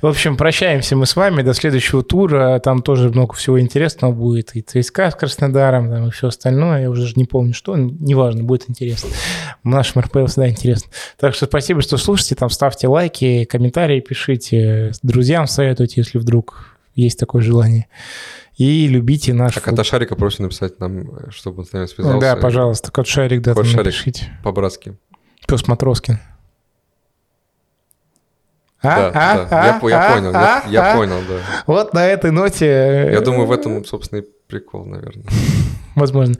[0.02, 2.58] В общем, прощаемся мы с вами до следующего тура.
[2.58, 4.56] Там тоже много всего интересного будет.
[4.56, 6.82] И ЦСКА с Краснодаром, там, и все остальное.
[6.82, 7.76] Я уже не помню, что.
[7.76, 9.10] Неважно, будет интересно.
[9.62, 10.90] В нашем РПЛ всегда интересно.
[11.16, 12.34] Так что спасибо, что слушаете.
[12.34, 14.92] Там ставьте лайки, комментарии пишите.
[15.02, 17.86] Друзьям советуйте, если вдруг есть такое желание
[18.56, 19.56] и любите наш...
[19.56, 22.20] А кота Шарика просим написать нам, чтобы он с нами связался.
[22.20, 24.32] Да, пожалуйста, кот Шарик, да, кот Шарик, напишите.
[24.42, 24.96] по-братски.
[25.46, 26.18] Пес Матроскин.
[28.82, 28.96] А?
[28.96, 29.34] Да, а?
[29.36, 29.48] да.
[29.50, 29.66] А?
[29.66, 30.40] Я, я понял, а?
[30.40, 30.96] я, я а?
[30.96, 31.40] понял, да.
[31.66, 33.10] Вот на этой ноте...
[33.12, 35.24] Я думаю, в этом, собственно, и прикол, наверное.
[35.94, 36.36] Возможно.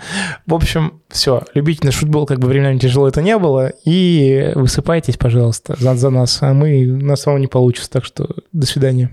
[0.47, 1.43] В общем, все.
[1.55, 3.73] Любите наш футбол, как бы временами тяжело это не было.
[3.85, 6.39] И высыпайтесь, пожалуйста, за, за нас.
[6.43, 7.91] А мы, на самом не получится.
[7.91, 9.11] Так что до свидания.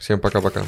[0.00, 0.64] Всем пока-пока.